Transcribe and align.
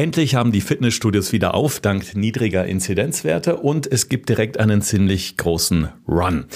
Endlich 0.00 0.34
haben 0.34 0.50
die 0.50 0.62
Fitnessstudios 0.62 1.30
wieder 1.30 1.52
auf, 1.52 1.78
dank 1.78 2.16
niedriger 2.16 2.64
Inzidenzwerte 2.64 3.56
und 3.56 3.86
es 3.86 4.08
gibt 4.08 4.30
direkt 4.30 4.58
einen 4.58 4.80
ziemlich 4.80 5.36
großen 5.36 5.90
Run. 6.08 6.46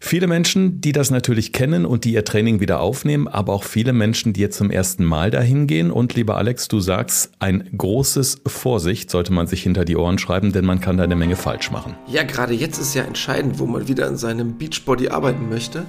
Viele 0.00 0.26
Menschen, 0.26 0.82
die 0.82 0.92
das 0.92 1.10
natürlich 1.10 1.54
kennen 1.54 1.86
und 1.86 2.04
die 2.04 2.12
ihr 2.12 2.26
Training 2.26 2.60
wieder 2.60 2.80
aufnehmen, 2.80 3.26
aber 3.26 3.54
auch 3.54 3.64
viele 3.64 3.94
Menschen, 3.94 4.34
die 4.34 4.42
jetzt 4.42 4.58
zum 4.58 4.70
ersten 4.70 5.02
Mal 5.02 5.30
dahin 5.30 5.66
gehen. 5.66 5.90
Und 5.90 6.14
lieber 6.14 6.36
Alex, 6.36 6.68
du 6.68 6.78
sagst, 6.78 7.32
ein 7.38 7.70
großes 7.74 8.42
Vorsicht 8.46 9.10
sollte 9.10 9.32
man 9.32 9.46
sich 9.46 9.62
hinter 9.62 9.86
die 9.86 9.96
Ohren 9.96 10.18
schreiben, 10.18 10.52
denn 10.52 10.66
man 10.66 10.82
kann 10.82 10.98
da 10.98 11.04
eine 11.04 11.16
Menge 11.16 11.36
falsch 11.36 11.70
machen. 11.70 11.94
Ja, 12.06 12.22
gerade 12.22 12.52
jetzt 12.52 12.76
ist 12.76 12.94
ja 12.94 13.04
entscheidend, 13.04 13.58
wo 13.58 13.64
man 13.64 13.88
wieder 13.88 14.06
an 14.06 14.18
seinem 14.18 14.58
Beachbody 14.58 15.08
arbeiten 15.08 15.48
möchte 15.48 15.86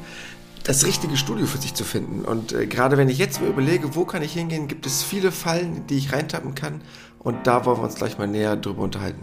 das 0.66 0.86
richtige 0.86 1.16
Studio 1.16 1.46
für 1.46 1.60
sich 1.60 1.74
zu 1.74 1.84
finden. 1.84 2.26
Und 2.26 2.52
äh, 2.52 2.66
gerade 2.66 2.98
wenn 2.98 3.08
ich 3.08 3.18
jetzt 3.18 3.40
mir 3.40 3.48
überlege, 3.48 3.96
wo 3.96 4.04
kann 4.04 4.22
ich 4.22 4.34
hingehen, 4.34 4.68
gibt 4.68 4.86
es 4.86 5.04
viele 5.04 5.32
Fallen, 5.32 5.88
die 5.88 5.98
ich 5.98 6.12
reintappen 6.12 6.56
kann. 6.56 6.82
Und 7.20 7.48
da 7.48 7.66
wollen 7.66 7.78
wir 7.78 7.84
uns 7.84 7.96
gleich 7.96 8.18
mal 8.18 8.28
näher 8.28 8.56
drüber 8.56 8.82
unterhalten. 8.82 9.22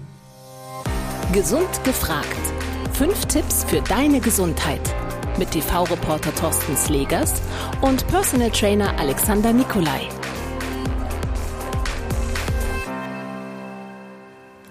Gesund 1.32 1.84
gefragt. 1.84 2.26
Fünf 2.92 3.26
Tipps 3.26 3.64
für 3.64 3.80
deine 3.82 4.20
Gesundheit. 4.20 4.80
Mit 5.38 5.50
TV-Reporter 5.50 6.34
Thorsten 6.34 6.76
Slegers 6.76 7.42
und 7.80 8.06
Personal 8.06 8.50
Trainer 8.50 8.98
Alexander 8.98 9.52
Nikolai. 9.52 10.08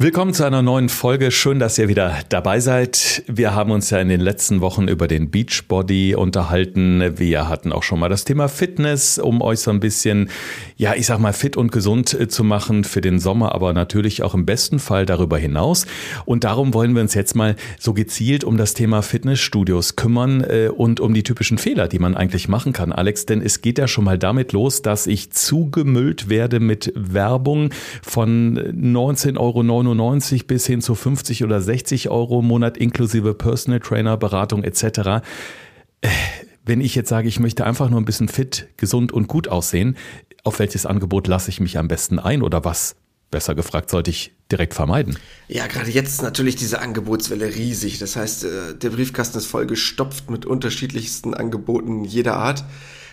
Willkommen 0.03 0.33
zu 0.33 0.43
einer 0.45 0.63
neuen 0.63 0.89
Folge. 0.89 1.29
Schön, 1.29 1.59
dass 1.59 1.77
ihr 1.77 1.87
wieder 1.87 2.17
dabei 2.29 2.59
seid. 2.59 3.21
Wir 3.27 3.53
haben 3.53 3.69
uns 3.69 3.91
ja 3.91 3.99
in 3.99 4.09
den 4.09 4.19
letzten 4.19 4.59
Wochen 4.59 4.87
über 4.87 5.07
den 5.07 5.29
Beachbody 5.29 6.15
unterhalten. 6.15 7.19
Wir 7.19 7.47
hatten 7.47 7.71
auch 7.71 7.83
schon 7.83 7.99
mal 7.99 8.09
das 8.09 8.25
Thema 8.25 8.47
Fitness, 8.47 9.19
um 9.19 9.43
euch 9.43 9.59
so 9.59 9.69
ein 9.69 9.79
bisschen, 9.79 10.31
ja, 10.75 10.95
ich 10.95 11.05
sag 11.05 11.19
mal, 11.19 11.33
fit 11.33 11.55
und 11.55 11.71
gesund 11.71 12.19
äh, 12.19 12.27
zu 12.27 12.43
machen 12.43 12.83
für 12.83 12.99
den 12.99 13.19
Sommer, 13.19 13.53
aber 13.53 13.73
natürlich 13.73 14.23
auch 14.23 14.33
im 14.33 14.47
besten 14.47 14.79
Fall 14.79 15.05
darüber 15.05 15.37
hinaus. 15.37 15.85
Und 16.25 16.45
darum 16.45 16.73
wollen 16.73 16.95
wir 16.95 17.03
uns 17.03 17.13
jetzt 17.13 17.35
mal 17.35 17.55
so 17.77 17.93
gezielt 17.93 18.43
um 18.43 18.57
das 18.57 18.73
Thema 18.73 19.03
Fitnessstudios 19.03 19.97
kümmern 19.97 20.41
äh, 20.41 20.69
und 20.75 20.99
um 20.99 21.13
die 21.13 21.21
typischen 21.21 21.59
Fehler, 21.59 21.87
die 21.87 21.99
man 21.99 22.15
eigentlich 22.15 22.47
machen 22.47 22.73
kann, 22.73 22.91
Alex. 22.91 23.27
Denn 23.27 23.39
es 23.39 23.61
geht 23.61 23.77
ja 23.77 23.87
schon 23.87 24.05
mal 24.05 24.17
damit 24.17 24.51
los, 24.51 24.81
dass 24.81 25.05
ich 25.05 25.29
zugemüllt 25.29 26.27
werde 26.27 26.59
mit 26.59 26.91
Werbung 26.95 27.69
von 28.01 28.57
19,99 28.57 29.37
Euro 29.37 29.90
99 29.95 30.47
bis 30.47 30.65
hin 30.65 30.81
zu 30.81 30.95
50 30.95 31.43
oder 31.43 31.61
60 31.61 32.09
Euro 32.09 32.39
im 32.39 32.47
Monat 32.47 32.77
inklusive 32.77 33.33
Personal 33.33 33.79
Trainer, 33.79 34.17
Beratung 34.17 34.63
etc. 34.63 35.23
Äh, 36.01 36.09
wenn 36.63 36.81
ich 36.81 36.95
jetzt 36.95 37.09
sage, 37.09 37.27
ich 37.27 37.39
möchte 37.39 37.65
einfach 37.65 37.89
nur 37.89 37.99
ein 37.99 38.05
bisschen 38.05 38.27
fit, 38.27 38.67
gesund 38.77 39.11
und 39.11 39.27
gut 39.27 39.47
aussehen, 39.47 39.97
auf 40.43 40.59
welches 40.59 40.85
Angebot 40.85 41.27
lasse 41.27 41.49
ich 41.49 41.59
mich 41.59 41.77
am 41.77 41.87
besten 41.87 42.19
ein 42.19 42.41
oder 42.41 42.63
was, 42.63 42.95
besser 43.31 43.55
gefragt, 43.55 43.89
sollte 43.89 44.11
ich 44.11 44.33
direkt 44.51 44.73
vermeiden? 44.73 45.17
Ja, 45.47 45.67
gerade 45.67 45.89
jetzt 45.89 46.09
ist 46.09 46.21
natürlich 46.21 46.57
diese 46.57 46.81
Angebotswelle 46.81 47.55
riesig. 47.55 47.97
Das 47.97 48.15
heißt, 48.15 48.43
äh, 48.43 48.75
der 48.75 48.89
Briefkasten 48.89 49.37
ist 49.37 49.45
voll 49.45 49.65
gestopft 49.65 50.29
mit 50.29 50.45
unterschiedlichsten 50.45 51.33
Angeboten 51.33 52.03
jeder 52.03 52.35
Art. 52.35 52.63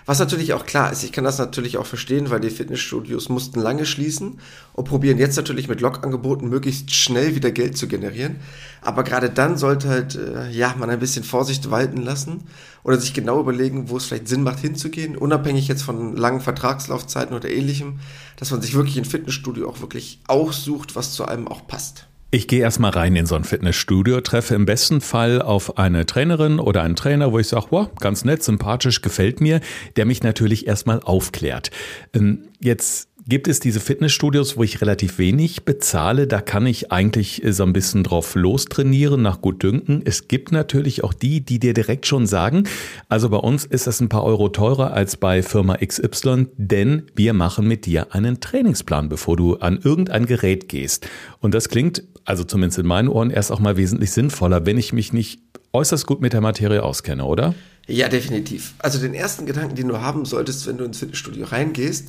Was 0.08 0.20
natürlich 0.20 0.54
auch 0.54 0.64
klar 0.64 0.90
ist, 0.90 1.04
ich 1.04 1.12
kann 1.12 1.24
das 1.24 1.36
natürlich 1.36 1.76
auch 1.76 1.84
verstehen, 1.84 2.30
weil 2.30 2.40
die 2.40 2.48
Fitnessstudios 2.48 3.28
mussten 3.28 3.60
lange 3.60 3.84
schließen 3.84 4.40
und 4.72 4.88
probieren 4.88 5.18
jetzt 5.18 5.36
natürlich 5.36 5.68
mit 5.68 5.82
Logangeboten 5.82 6.48
möglichst 6.48 6.94
schnell 6.94 7.34
wieder 7.34 7.50
Geld 7.50 7.76
zu 7.76 7.88
generieren. 7.88 8.36
Aber 8.80 9.02
gerade 9.04 9.28
dann 9.28 9.58
sollte 9.58 9.90
halt, 9.90 10.14
äh, 10.14 10.48
ja, 10.48 10.74
man 10.78 10.88
ein 10.88 10.98
bisschen 10.98 11.24
Vorsicht 11.24 11.70
walten 11.70 11.98
lassen 11.98 12.44
oder 12.84 12.98
sich 12.98 13.12
genau 13.12 13.38
überlegen, 13.38 13.90
wo 13.90 13.98
es 13.98 14.06
vielleicht 14.06 14.28
Sinn 14.28 14.42
macht 14.42 14.60
hinzugehen, 14.60 15.14
unabhängig 15.14 15.68
jetzt 15.68 15.82
von 15.82 16.16
langen 16.16 16.40
Vertragslaufzeiten 16.40 17.36
oder 17.36 17.50
ähnlichem, 17.50 18.00
dass 18.38 18.50
man 18.50 18.62
sich 18.62 18.72
wirklich 18.74 18.96
ein 18.96 19.04
Fitnessstudio 19.04 19.68
auch 19.68 19.82
wirklich 19.82 20.20
aussucht, 20.26 20.96
was 20.96 21.12
zu 21.12 21.26
einem 21.26 21.46
auch 21.48 21.66
passt. 21.66 22.06
Ich 22.30 22.46
gehe 22.46 22.60
erstmal 22.60 22.90
rein 22.90 23.16
in 23.16 23.24
so 23.24 23.36
ein 23.36 23.44
Fitnessstudio, 23.44 24.20
treffe 24.20 24.54
im 24.54 24.66
besten 24.66 25.00
Fall 25.00 25.40
auf 25.40 25.78
eine 25.78 26.04
Trainerin 26.04 26.60
oder 26.60 26.82
einen 26.82 26.94
Trainer, 26.94 27.32
wo 27.32 27.38
ich 27.38 27.48
sage, 27.48 27.68
wow, 27.70 27.88
ganz 28.00 28.22
nett, 28.22 28.42
sympathisch, 28.42 29.00
gefällt 29.00 29.40
mir, 29.40 29.62
der 29.96 30.04
mich 30.04 30.22
natürlich 30.22 30.66
erstmal 30.66 31.00
aufklärt. 31.00 31.70
Ähm, 32.12 32.48
jetzt 32.60 33.07
gibt 33.28 33.46
es 33.46 33.60
diese 33.60 33.78
Fitnessstudios, 33.78 34.56
wo 34.56 34.62
ich 34.62 34.80
relativ 34.80 35.18
wenig 35.18 35.64
bezahle. 35.64 36.26
Da 36.26 36.40
kann 36.40 36.66
ich 36.66 36.90
eigentlich 36.90 37.42
so 37.50 37.62
ein 37.62 37.74
bisschen 37.74 38.02
drauf 38.02 38.34
lostrainieren, 38.34 39.20
nach 39.20 39.42
Gutdünken. 39.42 40.00
Es 40.04 40.28
gibt 40.28 40.50
natürlich 40.50 41.04
auch 41.04 41.12
die, 41.12 41.42
die 41.42 41.58
dir 41.58 41.74
direkt 41.74 42.06
schon 42.06 42.26
sagen, 42.26 42.64
also 43.08 43.28
bei 43.28 43.36
uns 43.36 43.66
ist 43.66 43.86
das 43.86 44.00
ein 44.00 44.08
paar 44.08 44.24
Euro 44.24 44.48
teurer 44.48 44.94
als 44.94 45.16
bei 45.16 45.42
Firma 45.42 45.76
XY, 45.76 46.46
denn 46.56 47.02
wir 47.14 47.34
machen 47.34 47.68
mit 47.68 47.84
dir 47.84 48.14
einen 48.14 48.40
Trainingsplan, 48.40 49.10
bevor 49.10 49.36
du 49.36 49.56
an 49.56 49.78
irgendein 49.82 50.24
Gerät 50.24 50.68
gehst. 50.70 51.06
Und 51.40 51.52
das 51.52 51.68
klingt, 51.68 52.04
also 52.24 52.44
zumindest 52.44 52.78
in 52.78 52.86
meinen 52.86 53.08
Ohren, 53.08 53.30
erst 53.30 53.52
auch 53.52 53.60
mal 53.60 53.76
wesentlich 53.76 54.10
sinnvoller, 54.10 54.64
wenn 54.64 54.78
ich 54.78 54.94
mich 54.94 55.12
nicht 55.12 55.40
äußerst 55.74 56.06
gut 56.06 56.22
mit 56.22 56.32
der 56.32 56.40
Materie 56.40 56.82
auskenne, 56.82 57.24
oder? 57.26 57.54
Ja, 57.86 58.08
definitiv. 58.08 58.74
Also 58.78 58.98
den 58.98 59.12
ersten 59.12 59.44
Gedanken, 59.44 59.74
den 59.74 59.88
du 59.88 60.00
haben 60.00 60.24
solltest, 60.24 60.66
wenn 60.66 60.78
du 60.78 60.84
ins 60.84 60.98
Fitnessstudio 60.98 61.44
reingehst, 61.44 62.08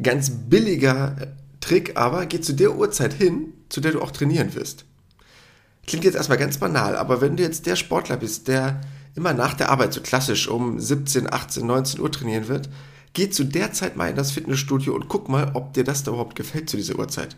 ganz 0.00 0.30
billiger 0.30 1.16
Trick, 1.60 1.96
aber 1.96 2.26
geh 2.26 2.40
zu 2.40 2.52
der 2.52 2.76
Uhrzeit 2.76 3.12
hin, 3.12 3.52
zu 3.68 3.80
der 3.80 3.92
du 3.92 4.02
auch 4.02 4.10
trainieren 4.10 4.54
wirst. 4.54 4.84
Klingt 5.86 6.04
jetzt 6.04 6.14
erstmal 6.14 6.38
ganz 6.38 6.58
banal, 6.58 6.96
aber 6.96 7.20
wenn 7.20 7.36
du 7.36 7.42
jetzt 7.42 7.66
der 7.66 7.76
Sportler 7.76 8.16
bist, 8.16 8.48
der 8.48 8.80
immer 9.14 9.34
nach 9.34 9.54
der 9.54 9.70
Arbeit 9.70 9.92
so 9.92 10.00
klassisch 10.00 10.48
um 10.48 10.78
17, 10.78 11.32
18, 11.32 11.66
19 11.66 12.00
Uhr 12.00 12.10
trainieren 12.10 12.48
wird, 12.48 12.68
geh 13.12 13.30
zu 13.30 13.44
der 13.44 13.72
Zeit 13.72 13.96
mal 13.96 14.08
in 14.08 14.16
das 14.16 14.30
Fitnessstudio 14.30 14.94
und 14.94 15.08
guck 15.08 15.28
mal, 15.28 15.50
ob 15.54 15.74
dir 15.74 15.84
das 15.84 16.02
da 16.02 16.12
überhaupt 16.12 16.36
gefällt 16.36 16.70
zu 16.70 16.76
dieser 16.76 16.98
Uhrzeit. 16.98 17.36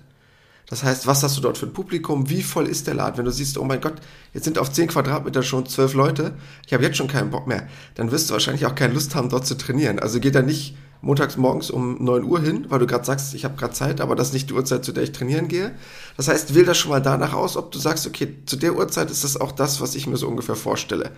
Das 0.67 0.83
heißt, 0.83 1.07
was 1.07 1.23
hast 1.23 1.37
du 1.37 1.43
dort 1.43 1.59
für 1.59 1.67
ein 1.67 1.75
Publikum? 1.75 2.31
Wie 2.31 2.43
voll 2.43 2.67
ist 2.67 2.87
der 2.87 2.95
Laden? 2.95 3.19
Wenn 3.19 3.27
du 3.27 3.31
siehst, 3.31 3.59
oh 3.59 3.65
mein 3.65 3.83
Gott, 3.83 3.97
jetzt 4.33 4.45
sind 4.45 4.59
auf 4.59 4.73
10 4.73 4.89
Quadratmeter 4.89 5.43
schon 5.43 5.67
12 5.67 5.95
Leute, 5.95 6.35
ich 6.67 6.73
habe 6.73 6.83
jetzt 6.85 6.97
schon 6.97 7.09
keinen 7.09 7.31
Bock 7.31 7.47
mehr, 7.47 7.69
dann 7.97 8.11
wirst 8.11 8.31
du 8.31 8.33
wahrscheinlich 8.33 8.65
auch 8.65 8.75
keine 8.75 8.95
Lust 8.95 9.15
haben, 9.15 9.29
dort 9.29 9.47
zu 9.47 9.57
trainieren. 9.57 9.99
Also 9.99 10.21
geh 10.21 10.31
da 10.31 10.41
nicht 10.41 10.77
montags 11.05 11.37
morgens 11.37 11.71
um 11.71 12.03
9 12.03 12.25
Uhr 12.25 12.41
hin, 12.41 12.67
weil 12.69 12.79
du 12.79 12.87
gerade 12.87 13.05
sagst, 13.05 13.35
ich 13.35 13.45
habe 13.45 13.57
gerade 13.57 13.75
Zeit, 13.75 14.01
aber 14.01 14.17
das 14.17 14.29
ist 14.29 14.33
nicht 14.33 14.51
die 14.51 14.55
Uhrzeit, 14.55 14.85
zu 14.85 14.93
der 14.93 15.05
ich 15.05 15.13
trainieren 15.13 15.49
gehe. 15.49 15.73
Das 16.17 16.29
heißt, 16.29 16.55
wähl 16.55 16.65
das 16.65 16.79
schon 16.79 16.91
mal 16.91 17.01
danach 17.01 17.35
aus, 17.35 17.57
ob 17.57 17.71
du 17.71 17.79
sagst, 17.79 18.07
okay, 18.07 18.37
zu 18.47 18.57
der 18.57 18.75
Uhrzeit 18.75 19.11
ist 19.11 19.25
das 19.25 19.41
auch 19.41 19.53
das, 19.53 19.81
was 19.81 19.95
ich 19.95 20.07
mir 20.07 20.17
so 20.17 20.27
ungefähr 20.29 20.57
vorstelle. 20.57 21.11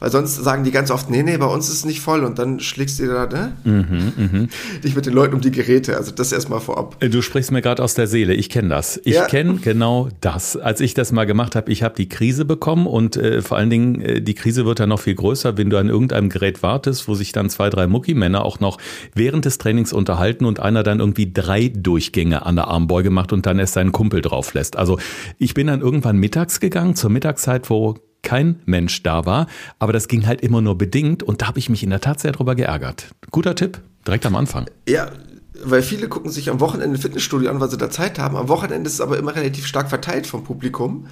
Weil 0.00 0.10
sonst 0.10 0.36
sagen 0.36 0.64
die 0.64 0.70
ganz 0.70 0.90
oft, 0.90 1.08
nee, 1.08 1.22
nee, 1.22 1.36
bei 1.36 1.46
uns 1.46 1.68
ist 1.68 1.74
es 1.74 1.84
nicht 1.84 2.00
voll 2.00 2.24
und 2.24 2.38
dann 2.38 2.60
schlägst 2.60 2.98
du 2.98 3.06
da, 3.06 3.26
ne? 3.26 3.52
Mhm, 3.64 4.12
mh. 4.16 4.48
Dich 4.84 4.94
mit 4.94 5.06
den 5.06 5.14
Leuten 5.14 5.34
um 5.34 5.40
die 5.40 5.50
Geräte. 5.50 5.96
Also 5.96 6.10
das 6.12 6.32
erstmal 6.32 6.60
vorab. 6.60 6.98
Du 7.00 7.22
sprichst 7.22 7.52
mir 7.52 7.62
gerade 7.62 7.82
aus 7.82 7.94
der 7.94 8.06
Seele. 8.06 8.34
Ich 8.34 8.50
kenne 8.50 8.68
das. 8.68 9.00
Ich 9.04 9.14
ja. 9.14 9.26
kenne 9.26 9.56
genau 9.56 10.08
das. 10.20 10.56
Als 10.56 10.80
ich 10.80 10.94
das 10.94 11.12
mal 11.12 11.24
gemacht 11.24 11.56
habe, 11.56 11.70
ich 11.72 11.82
habe 11.82 11.94
die 11.94 12.08
Krise 12.08 12.44
bekommen 12.44 12.86
und 12.86 13.16
äh, 13.16 13.40
vor 13.40 13.56
allen 13.56 13.70
Dingen, 13.70 14.00
äh, 14.00 14.20
die 14.20 14.34
Krise 14.34 14.66
wird 14.66 14.80
dann 14.80 14.88
noch 14.88 15.00
viel 15.00 15.14
größer, 15.14 15.56
wenn 15.56 15.70
du 15.70 15.78
an 15.78 15.88
irgendeinem 15.88 16.28
Gerät 16.28 16.62
wartest, 16.62 17.08
wo 17.08 17.14
sich 17.14 17.32
dann 17.32 17.48
zwei, 17.48 17.70
drei 17.70 17.86
Muckimänner 17.86 18.44
auch 18.44 18.60
noch 18.60 18.78
während 19.14 19.44
des 19.44 19.58
Trainings 19.58 19.92
unterhalten 19.92 20.44
und 20.44 20.60
einer 20.60 20.82
dann 20.82 21.00
irgendwie 21.00 21.32
drei 21.32 21.68
Durchgänge 21.68 22.44
an 22.44 22.56
der 22.56 22.68
Armbeuge 22.68 23.10
macht 23.10 23.32
und 23.32 23.46
dann 23.46 23.58
erst 23.58 23.74
seinen 23.74 23.92
Kumpel 23.92 24.20
drauf 24.20 24.54
lässt. 24.54 24.76
Also 24.76 24.98
ich 25.38 25.54
bin 25.54 25.66
dann 25.66 25.80
irgendwann 25.80 26.16
mittags 26.16 26.60
gegangen, 26.60 26.96
zur 26.96 27.10
Mittagszeit, 27.10 27.70
wo 27.70 27.94
kein 28.24 28.60
Mensch 28.66 29.02
da 29.04 29.24
war. 29.24 29.46
Aber 29.78 29.92
das 29.92 30.08
ging 30.08 30.26
halt 30.26 30.40
immer 30.40 30.60
nur 30.60 30.76
bedingt 30.76 31.22
und 31.22 31.42
da 31.42 31.46
habe 31.46 31.58
ich 31.60 31.68
mich 31.68 31.84
in 31.84 31.90
der 31.90 32.00
Tat 32.00 32.18
sehr 32.18 32.32
drüber 32.32 32.56
geärgert. 32.56 33.06
Guter 33.30 33.54
Tipp, 33.54 33.80
direkt 34.06 34.26
am 34.26 34.34
Anfang. 34.34 34.66
Ja, 34.88 35.10
weil 35.62 35.82
viele 35.82 36.08
gucken 36.08 36.30
sich 36.30 36.50
am 36.50 36.60
Wochenende 36.60 36.98
Fitnessstudio 36.98 37.50
an, 37.50 37.60
weil 37.60 37.70
sie 37.70 37.78
da 37.78 37.90
Zeit 37.90 38.18
haben. 38.18 38.36
Am 38.36 38.48
Wochenende 38.48 38.88
ist 38.88 38.94
es 38.94 39.00
aber 39.00 39.18
immer 39.18 39.36
relativ 39.36 39.66
stark 39.66 39.88
verteilt 39.88 40.26
vom 40.26 40.42
Publikum. 40.42 41.06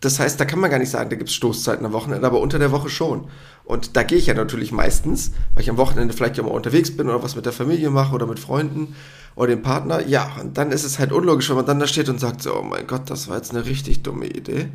Das 0.00 0.18
heißt, 0.18 0.40
da 0.40 0.44
kann 0.46 0.60
man 0.60 0.70
gar 0.70 0.78
nicht 0.78 0.90
sagen, 0.90 1.10
da 1.10 1.16
gibt 1.16 1.28
es 1.28 1.36
Stoßzeiten 1.36 1.84
am 1.84 1.92
Wochenende, 1.92 2.26
aber 2.26 2.40
unter 2.40 2.58
der 2.58 2.72
Woche 2.72 2.88
schon. 2.88 3.28
Und 3.64 3.96
da 3.96 4.02
gehe 4.02 4.18
ich 4.18 4.26
ja 4.26 4.34
natürlich 4.34 4.72
meistens, 4.72 5.32
weil 5.54 5.62
ich 5.62 5.70
am 5.70 5.76
Wochenende 5.76 6.14
vielleicht 6.14 6.36
ja 6.36 6.42
mal 6.42 6.50
unterwegs 6.50 6.96
bin 6.96 7.08
oder 7.08 7.22
was 7.22 7.36
mit 7.36 7.44
der 7.44 7.52
Familie 7.52 7.90
mache 7.90 8.14
oder 8.14 8.26
mit 8.26 8.38
Freunden 8.38 8.94
oder 9.36 9.48
dem 9.48 9.62
Partner. 9.62 10.06
Ja, 10.06 10.36
und 10.40 10.56
dann 10.56 10.72
ist 10.72 10.84
es 10.84 10.98
halt 10.98 11.12
unlogisch, 11.12 11.48
wenn 11.50 11.56
man 11.56 11.66
dann 11.66 11.78
da 11.78 11.86
steht 11.86 12.08
und 12.08 12.18
sagt 12.18 12.42
so, 12.42 12.56
oh 12.56 12.62
mein 12.62 12.86
Gott, 12.86 13.10
das 13.10 13.28
war 13.28 13.36
jetzt 13.36 13.54
eine 13.54 13.66
richtig 13.66 14.02
dumme 14.02 14.26
Idee. 14.26 14.68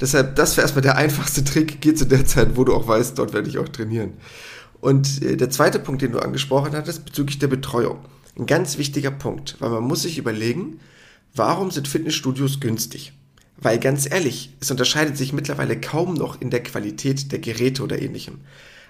Deshalb, 0.00 0.36
das 0.36 0.56
wäre 0.56 0.64
erstmal 0.64 0.82
der 0.82 0.96
einfachste 0.96 1.44
Trick. 1.44 1.80
Geh 1.80 1.94
zu 1.94 2.06
der 2.06 2.26
Zeit, 2.26 2.56
wo 2.56 2.64
du 2.64 2.74
auch 2.74 2.88
weißt, 2.88 3.18
dort 3.18 3.32
werde 3.32 3.48
ich 3.48 3.58
auch 3.58 3.68
trainieren. 3.68 4.14
Und 4.80 5.22
äh, 5.22 5.36
der 5.36 5.50
zweite 5.50 5.78
Punkt, 5.78 6.02
den 6.02 6.12
du 6.12 6.18
angesprochen 6.18 6.72
hattest, 6.72 7.04
bezüglich 7.04 7.38
der 7.38 7.48
Betreuung. 7.48 7.98
Ein 8.38 8.46
ganz 8.46 8.78
wichtiger 8.78 9.10
Punkt, 9.10 9.56
weil 9.60 9.70
man 9.70 9.84
muss 9.84 10.02
sich 10.02 10.18
überlegen, 10.18 10.80
warum 11.34 11.70
sind 11.70 11.88
Fitnessstudios 11.88 12.60
günstig? 12.60 13.12
Weil 13.56 13.78
ganz 13.78 14.10
ehrlich, 14.10 14.52
es 14.60 14.70
unterscheidet 14.70 15.16
sich 15.16 15.32
mittlerweile 15.32 15.80
kaum 15.80 16.14
noch 16.14 16.40
in 16.40 16.50
der 16.50 16.62
Qualität 16.62 17.30
der 17.30 17.38
Geräte 17.38 17.82
oder 17.82 18.02
ähnlichem. 18.02 18.40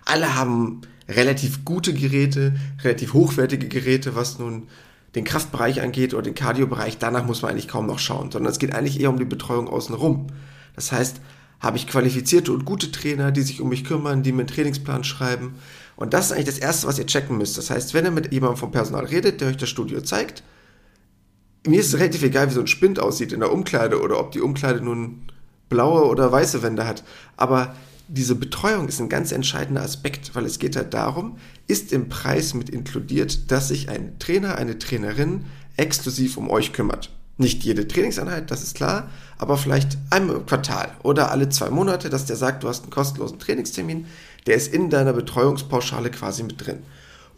Alle 0.04 0.34
haben 0.34 0.80
relativ 1.08 1.64
gute 1.64 1.92
Geräte, 1.92 2.54
relativ 2.82 3.12
hochwertige 3.12 3.68
Geräte, 3.68 4.14
was 4.16 4.38
nun 4.38 4.68
den 5.14 5.24
Kraftbereich 5.24 5.80
angeht 5.80 6.14
oder 6.14 6.22
den 6.22 6.34
Kardiobereich. 6.34 6.98
Danach 6.98 7.24
muss 7.24 7.42
man 7.42 7.52
eigentlich 7.52 7.68
kaum 7.68 7.86
noch 7.86 7.98
schauen, 7.98 8.30
sondern 8.30 8.50
es 8.50 8.58
geht 8.58 8.74
eigentlich 8.74 9.00
eher 9.00 9.10
um 9.10 9.18
die 9.18 9.24
Betreuung 9.24 9.68
außenrum. 9.68 10.26
Das 10.74 10.92
heißt, 10.92 11.20
habe 11.60 11.76
ich 11.76 11.86
qualifizierte 11.86 12.52
und 12.52 12.64
gute 12.64 12.92
Trainer, 12.92 13.32
die 13.32 13.42
sich 13.42 13.60
um 13.60 13.68
mich 13.70 13.84
kümmern, 13.84 14.22
die 14.22 14.32
mir 14.32 14.40
einen 14.40 14.48
Trainingsplan 14.48 15.04
schreiben. 15.04 15.54
Und 15.96 16.12
das 16.12 16.26
ist 16.26 16.32
eigentlich 16.32 16.46
das 16.46 16.58
Erste, 16.58 16.86
was 16.86 16.98
ihr 16.98 17.06
checken 17.06 17.38
müsst. 17.38 17.56
Das 17.56 17.70
heißt, 17.70 17.94
wenn 17.94 18.04
ihr 18.04 18.10
mit 18.10 18.32
jemandem 18.32 18.58
vom 18.58 18.70
Personal 18.70 19.06
redet, 19.06 19.40
der 19.40 19.48
euch 19.48 19.56
das 19.56 19.68
Studio 19.68 20.00
zeigt, 20.00 20.42
mir 21.66 21.80
ist 21.80 21.88
es 21.88 21.98
relativ 21.98 22.22
egal, 22.22 22.50
wie 22.50 22.54
so 22.54 22.60
ein 22.60 22.66
Spind 22.66 22.98
aussieht 23.00 23.32
in 23.32 23.40
der 23.40 23.52
Umkleide 23.52 24.02
oder 24.02 24.20
ob 24.20 24.32
die 24.32 24.40
Umkleide 24.40 24.82
nun 24.82 25.22
blaue 25.70 26.04
oder 26.04 26.30
weiße 26.30 26.62
Wände 26.62 26.86
hat. 26.86 27.04
Aber 27.36 27.74
diese 28.08 28.34
Betreuung 28.34 28.86
ist 28.88 29.00
ein 29.00 29.08
ganz 29.08 29.32
entscheidender 29.32 29.82
Aspekt, 29.82 30.34
weil 30.34 30.44
es 30.44 30.58
geht 30.58 30.76
halt 30.76 30.92
darum, 30.92 31.38
ist 31.66 31.92
im 31.92 32.10
Preis 32.10 32.52
mit 32.52 32.68
inkludiert, 32.68 33.50
dass 33.50 33.68
sich 33.68 33.88
ein 33.88 34.18
Trainer, 34.18 34.56
eine 34.56 34.78
Trainerin 34.78 35.46
exklusiv 35.76 36.36
um 36.36 36.50
euch 36.50 36.74
kümmert. 36.74 37.10
Nicht 37.36 37.64
jede 37.64 37.88
Trainingseinheit, 37.88 38.50
das 38.50 38.62
ist 38.62 38.76
klar, 38.76 39.10
aber 39.38 39.56
vielleicht 39.56 39.98
einmal 40.10 40.36
im 40.36 40.46
Quartal 40.46 40.92
oder 41.02 41.32
alle 41.32 41.48
zwei 41.48 41.68
Monate, 41.68 42.08
dass 42.08 42.26
der 42.26 42.36
sagt, 42.36 42.62
du 42.62 42.68
hast 42.68 42.82
einen 42.82 42.90
kostenlosen 42.90 43.40
Trainingstermin, 43.40 44.06
der 44.46 44.54
ist 44.54 44.72
in 44.72 44.88
deiner 44.88 45.12
Betreuungspauschale 45.12 46.10
quasi 46.10 46.44
mit 46.44 46.64
drin. 46.64 46.78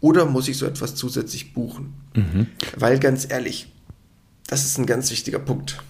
Oder 0.00 0.26
muss 0.26 0.48
ich 0.48 0.58
so 0.58 0.66
etwas 0.66 0.94
zusätzlich 0.94 1.54
buchen? 1.54 1.94
Mhm. 2.14 2.48
Weil 2.76 2.98
ganz 2.98 3.26
ehrlich, 3.30 3.72
das 4.46 4.64
ist 4.64 4.78
ein 4.78 4.86
ganz 4.86 5.10
wichtiger 5.10 5.38
Punkt. 5.38 5.82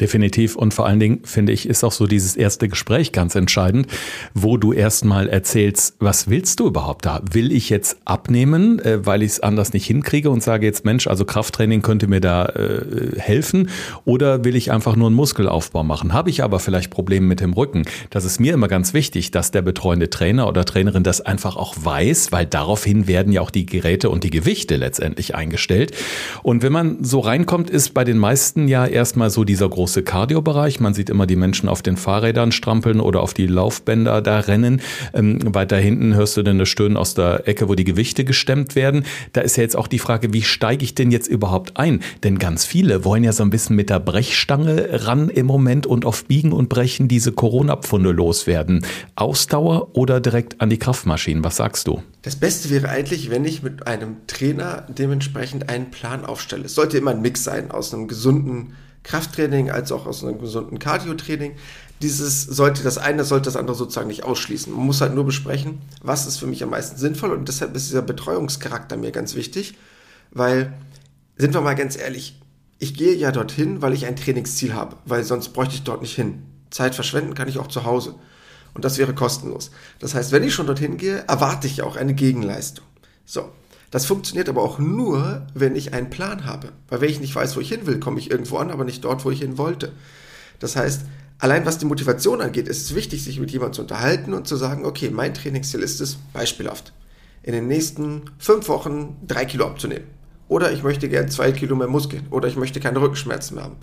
Definitiv. 0.00 0.56
Und 0.56 0.72
vor 0.72 0.86
allen 0.86 1.00
Dingen 1.00 1.20
finde 1.24 1.52
ich, 1.52 1.68
ist 1.68 1.84
auch 1.84 1.92
so 1.92 2.06
dieses 2.06 2.34
erste 2.34 2.68
Gespräch 2.68 3.12
ganz 3.12 3.34
entscheidend, 3.34 3.88
wo 4.32 4.56
du 4.56 4.72
erstmal 4.72 5.28
erzählst, 5.28 5.96
was 5.98 6.30
willst 6.30 6.60
du 6.60 6.66
überhaupt 6.66 7.04
da? 7.04 7.20
Will 7.30 7.52
ich 7.52 7.68
jetzt 7.68 7.98
abnehmen, 8.06 8.78
äh, 8.78 9.04
weil 9.04 9.22
ich 9.22 9.32
es 9.32 9.40
anders 9.40 9.74
nicht 9.74 9.86
hinkriege 9.86 10.30
und 10.30 10.42
sage 10.42 10.64
jetzt, 10.64 10.86
Mensch, 10.86 11.06
also 11.06 11.26
Krafttraining 11.26 11.82
könnte 11.82 12.06
mir 12.06 12.20
da 12.20 12.46
äh, 12.46 13.18
helfen? 13.18 13.68
Oder 14.06 14.44
will 14.44 14.56
ich 14.56 14.72
einfach 14.72 14.96
nur 14.96 15.08
einen 15.08 15.16
Muskelaufbau 15.16 15.84
machen? 15.84 16.14
Habe 16.14 16.30
ich 16.30 16.42
aber 16.42 16.58
vielleicht 16.58 16.90
Probleme 16.90 17.26
mit 17.26 17.40
dem 17.40 17.52
Rücken? 17.52 17.82
Das 18.08 18.24
ist 18.24 18.40
mir 18.40 18.54
immer 18.54 18.68
ganz 18.68 18.94
wichtig, 18.94 19.30
dass 19.30 19.50
der 19.50 19.62
betreuende 19.62 20.08
Trainer 20.08 20.48
oder 20.48 20.64
Trainerin 20.64 21.02
das 21.02 21.20
einfach 21.20 21.56
auch 21.56 21.74
weiß, 21.78 22.32
weil 22.32 22.46
daraufhin 22.46 23.06
werden 23.06 23.32
ja 23.32 23.42
auch 23.42 23.50
die 23.50 23.66
Geräte 23.66 24.08
und 24.08 24.24
die 24.24 24.30
Gewichte 24.30 24.76
letztendlich 24.76 25.34
eingestellt. 25.34 25.92
Und 26.42 26.62
wenn 26.62 26.72
man 26.72 27.04
so 27.04 27.20
reinkommt, 27.20 27.68
ist 27.68 27.92
bei 27.92 28.04
den 28.04 28.16
meisten 28.16 28.68
ja 28.68 28.86
erstmal 28.86 29.28
so 29.28 29.44
dieser 29.44 29.68
große 29.68 29.81
große 29.82 30.04
Cardio-Bereich. 30.04 30.78
Man 30.78 30.94
sieht 30.94 31.10
immer 31.10 31.26
die 31.26 31.34
Menschen 31.34 31.68
auf 31.68 31.82
den 31.82 31.96
Fahrrädern 31.96 32.52
strampeln 32.52 33.00
oder 33.00 33.20
auf 33.20 33.34
die 33.34 33.48
Laufbänder 33.48 34.22
da 34.22 34.38
rennen. 34.38 34.80
Ähm, 35.12 35.40
weiter 35.56 35.76
hinten 35.76 36.14
hörst 36.14 36.36
du 36.36 36.44
dann 36.44 36.60
das 36.60 36.68
Stöhnen 36.68 36.96
aus 36.96 37.14
der 37.14 37.48
Ecke, 37.48 37.68
wo 37.68 37.74
die 37.74 37.82
Gewichte 37.82 38.24
gestemmt 38.24 38.76
werden. 38.76 39.04
Da 39.32 39.40
ist 39.40 39.56
ja 39.56 39.64
jetzt 39.64 39.76
auch 39.76 39.88
die 39.88 39.98
Frage, 39.98 40.32
wie 40.32 40.42
steige 40.42 40.84
ich 40.84 40.94
denn 40.94 41.10
jetzt 41.10 41.26
überhaupt 41.26 41.78
ein? 41.78 42.00
Denn 42.22 42.38
ganz 42.38 42.64
viele 42.64 43.04
wollen 43.04 43.24
ja 43.24 43.32
so 43.32 43.42
ein 43.42 43.50
bisschen 43.50 43.74
mit 43.74 43.90
der 43.90 43.98
Brechstange 43.98 45.04
ran 45.04 45.28
im 45.28 45.46
Moment 45.46 45.84
und 45.88 46.04
auf 46.04 46.26
Biegen 46.26 46.52
und 46.52 46.68
Brechen 46.68 47.08
diese 47.08 47.32
Corona-Pfunde 47.32 48.12
loswerden. 48.12 48.86
Ausdauer 49.16 49.96
oder 49.96 50.20
direkt 50.20 50.60
an 50.60 50.70
die 50.70 50.78
Kraftmaschinen? 50.78 51.42
Was 51.42 51.56
sagst 51.56 51.88
du? 51.88 52.02
Das 52.22 52.36
Beste 52.36 52.70
wäre 52.70 52.88
eigentlich, 52.88 53.30
wenn 53.30 53.44
ich 53.44 53.64
mit 53.64 53.88
einem 53.88 54.18
Trainer 54.28 54.86
dementsprechend 54.96 55.68
einen 55.68 55.90
Plan 55.90 56.24
aufstelle. 56.24 56.66
Es 56.66 56.76
sollte 56.76 56.98
immer 56.98 57.10
ein 57.10 57.20
Mix 57.20 57.42
sein 57.42 57.72
aus 57.72 57.92
einem 57.92 58.06
gesunden 58.06 58.74
Krafttraining 59.02 59.70
als 59.70 59.90
auch 59.92 60.06
aus 60.06 60.22
einem 60.22 60.38
gesunden 60.38 60.78
Cardio-Training. 60.78 61.54
Dieses 62.00 62.42
sollte 62.42 62.82
das 62.82 62.98
eine, 62.98 63.24
sollte 63.24 63.46
das 63.46 63.56
andere 63.56 63.76
sozusagen 63.76 64.08
nicht 64.08 64.24
ausschließen. 64.24 64.72
Man 64.72 64.86
muss 64.86 65.00
halt 65.00 65.14
nur 65.14 65.24
besprechen, 65.24 65.80
was 66.02 66.26
ist 66.26 66.38
für 66.38 66.46
mich 66.46 66.62
am 66.62 66.70
meisten 66.70 66.96
sinnvoll 66.96 67.32
und 67.32 67.48
deshalb 67.48 67.74
ist 67.76 67.88
dieser 67.88 68.02
Betreuungscharakter 68.02 68.96
mir 68.96 69.12
ganz 69.12 69.34
wichtig, 69.34 69.74
weil, 70.30 70.72
sind 71.36 71.54
wir 71.54 71.60
mal 71.60 71.74
ganz 71.74 71.96
ehrlich, 71.96 72.40
ich 72.78 72.94
gehe 72.94 73.14
ja 73.14 73.30
dorthin, 73.30 73.82
weil 73.82 73.92
ich 73.92 74.06
ein 74.06 74.16
Trainingsziel 74.16 74.74
habe, 74.74 74.96
weil 75.04 75.22
sonst 75.22 75.50
bräuchte 75.50 75.74
ich 75.74 75.84
dort 75.84 76.02
nicht 76.02 76.16
hin. 76.16 76.42
Zeit 76.70 76.94
verschwenden 76.94 77.34
kann 77.34 77.48
ich 77.48 77.58
auch 77.58 77.68
zu 77.68 77.84
Hause. 77.84 78.16
Und 78.74 78.84
das 78.84 78.98
wäre 78.98 79.14
kostenlos. 79.14 79.70
Das 79.98 80.14
heißt, 80.14 80.32
wenn 80.32 80.42
ich 80.42 80.54
schon 80.54 80.66
dorthin 80.66 80.96
gehe, 80.96 81.24
erwarte 81.28 81.66
ich 81.66 81.82
auch 81.82 81.96
eine 81.96 82.14
Gegenleistung. 82.14 82.84
So, 83.24 83.50
das 83.92 84.06
funktioniert 84.06 84.48
aber 84.48 84.62
auch 84.62 84.78
nur, 84.78 85.46
wenn 85.52 85.76
ich 85.76 85.92
einen 85.92 86.08
Plan 86.08 86.46
habe. 86.46 86.72
Weil 86.88 87.02
wenn 87.02 87.10
ich 87.10 87.20
nicht 87.20 87.34
weiß, 87.34 87.54
wo 87.56 87.60
ich 87.60 87.68
hin 87.68 87.86
will, 87.86 88.00
komme 88.00 88.18
ich 88.18 88.30
irgendwo 88.30 88.56
an, 88.56 88.70
aber 88.70 88.84
nicht 88.84 89.04
dort, 89.04 89.22
wo 89.26 89.30
ich 89.30 89.40
hin 89.40 89.58
wollte. 89.58 89.92
Das 90.58 90.76
heißt, 90.76 91.02
allein 91.38 91.66
was 91.66 91.76
die 91.76 91.84
Motivation 91.84 92.40
angeht, 92.40 92.68
ist 92.68 92.86
es 92.86 92.94
wichtig, 92.94 93.22
sich 93.22 93.38
mit 93.38 93.50
jemandem 93.50 93.74
zu 93.74 93.82
unterhalten 93.82 94.32
und 94.32 94.48
zu 94.48 94.56
sagen, 94.56 94.86
okay, 94.86 95.10
mein 95.10 95.34
Trainingsziel 95.34 95.80
ist 95.80 96.00
es, 96.00 96.16
beispielhaft, 96.32 96.94
in 97.42 97.52
den 97.52 97.68
nächsten 97.68 98.22
fünf 98.38 98.68
Wochen 98.68 99.18
drei 99.26 99.44
Kilo 99.44 99.66
abzunehmen. 99.66 100.06
Oder 100.48 100.72
ich 100.72 100.82
möchte 100.82 101.10
gern 101.10 101.28
zwei 101.28 101.52
Kilo 101.52 101.76
mehr 101.76 101.86
Muskeln. 101.86 102.26
Oder 102.30 102.48
ich 102.48 102.56
möchte 102.56 102.80
keine 102.80 102.98
Rückenschmerzen 102.98 103.56
mehr 103.56 103.64
haben. 103.64 103.76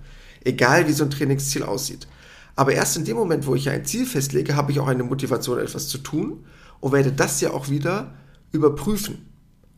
Egal 0.44 0.88
wie 0.88 0.94
so 0.94 1.04
ein 1.04 1.12
Trainingsziel 1.12 1.62
aussieht. 1.62 2.08
Aber 2.56 2.74
erst 2.74 2.98
in 2.98 3.06
dem 3.06 3.16
Moment, 3.16 3.46
wo 3.46 3.54
ich 3.54 3.70
ein 3.70 3.86
Ziel 3.86 4.08
festlege, 4.08 4.56
habe 4.56 4.72
ich 4.72 4.80
auch 4.80 4.88
eine 4.88 5.04
Motivation, 5.04 5.60
etwas 5.60 5.88
zu 5.88 6.00
tun 6.00 6.46
und 6.80 6.94
werde 6.94 7.12
das 7.12 7.42
ja 7.42 7.52
auch 7.52 7.70
wieder 7.70 8.16
überprüfen. 8.52 9.29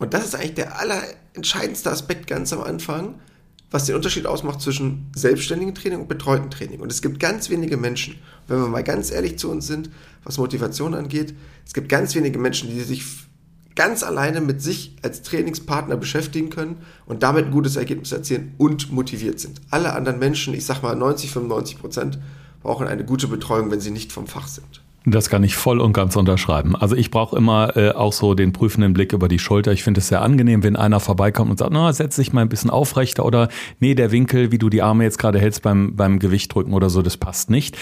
Und 0.02 0.16
das 0.16 0.26
ist 0.26 0.36
eigentlich 0.36 0.56
der 0.56 0.80
allerentscheidendste 0.80 1.92
Aspekt 1.92 2.26
ganz 2.26 2.52
am 2.54 2.62
Anfang, 2.62 3.20
was 3.70 3.86
den 3.86 3.96
Unterschied 3.96 4.26
ausmacht 4.26 4.60
zwischen 4.60 5.12
selbstständigen 5.16 5.76
Training 5.76 6.02
und 6.02 6.08
betreuten 6.08 6.50
Training. 6.50 6.80
Und 6.80 6.92
es 6.92 7.04
gibt 7.04 7.20
ganz 7.20 7.52
wenige 7.52 7.78
Menschen, 7.78 8.16
wenn 8.48 8.60
wir 8.60 8.68
mal 8.68 8.84
ganz 8.84 9.12
ehrlich 9.12 9.38
zu 9.38 9.52
uns 9.52 9.68
sind, 9.68 9.92
was 10.24 10.40
Motivation 10.40 10.96
angeht, 10.96 11.36
es 11.68 11.74
gibt 11.74 11.88
ganz 11.88 12.16
wenige 12.16 12.40
Menschen, 12.40 12.72
die 12.72 12.82
sich 12.82 13.04
ganz 13.76 14.02
alleine 14.02 14.42
mit 14.42 14.60
sich 14.64 14.96
als 15.04 15.22
Trainingspartner 15.22 15.98
beschäftigen 15.98 16.50
können 16.50 16.78
und 17.06 17.22
damit 17.22 17.46
ein 17.46 17.52
gutes 17.52 17.76
Ergebnis 17.76 18.12
erzielen 18.12 18.56
und 18.58 18.92
motiviert 18.92 19.40
sind. 19.40 19.62
Alle 19.70 19.94
anderen 19.94 20.18
Menschen, 20.18 20.56
ich 20.56 20.66
sag 20.66 20.82
mal 20.82 20.96
90, 20.96 21.30
95 21.30 21.80
Prozent, 21.80 22.20
brauchen 22.64 22.88
eine 22.88 23.06
gute 23.06 23.28
Betreuung, 23.28 23.70
wenn 23.70 23.82
sie 23.82 23.92
nicht 23.92 24.12
vom 24.12 24.26
Fach 24.26 24.48
sind. 24.48 24.82
Das 25.04 25.30
kann 25.32 25.44
ich 25.44 25.56
voll 25.56 25.80
und 25.80 25.94
ganz 25.94 26.16
unterschreiben. 26.16 26.76
Also 26.76 26.96
ich 26.96 27.10
brauche 27.10 27.36
immer 27.36 27.76
äh, 27.76 27.90
auch 27.90 28.14
so 28.14 28.36
den 28.36 28.54
prüfenden 28.54 28.94
Blick 28.94 29.14
über 29.14 29.28
die 29.28 29.40
Schulter. 29.40 29.72
Ich 29.72 29.82
finde 29.84 30.00
es 30.00 30.10
sehr 30.10 30.22
angenehm, 30.22 30.62
wenn 30.62 30.76
einer 30.76 31.00
vorbeikommt 31.00 31.50
und 31.50 31.58
sagt, 31.58 31.72
na, 31.74 31.92
setz 31.92 32.18
dich 32.18 32.34
mal 32.34 32.42
ein 32.42 32.50
bisschen 32.50 32.70
aufrechter 32.70 33.26
oder 33.26 33.50
nee, 33.80 33.96
der 33.96 34.12
Winkel, 34.12 34.52
wie 34.52 34.60
du 34.60 34.70
die 34.70 34.84
Arme 34.84 35.04
jetzt 35.04 35.18
gerade 35.18 35.40
hältst 35.40 35.64
beim, 35.64 35.96
beim 35.96 36.20
Gewichtdrücken 36.20 36.74
oder 36.74 36.92
so, 36.92 37.02
das 37.02 37.18
passt 37.18 37.50
nicht. 37.50 37.78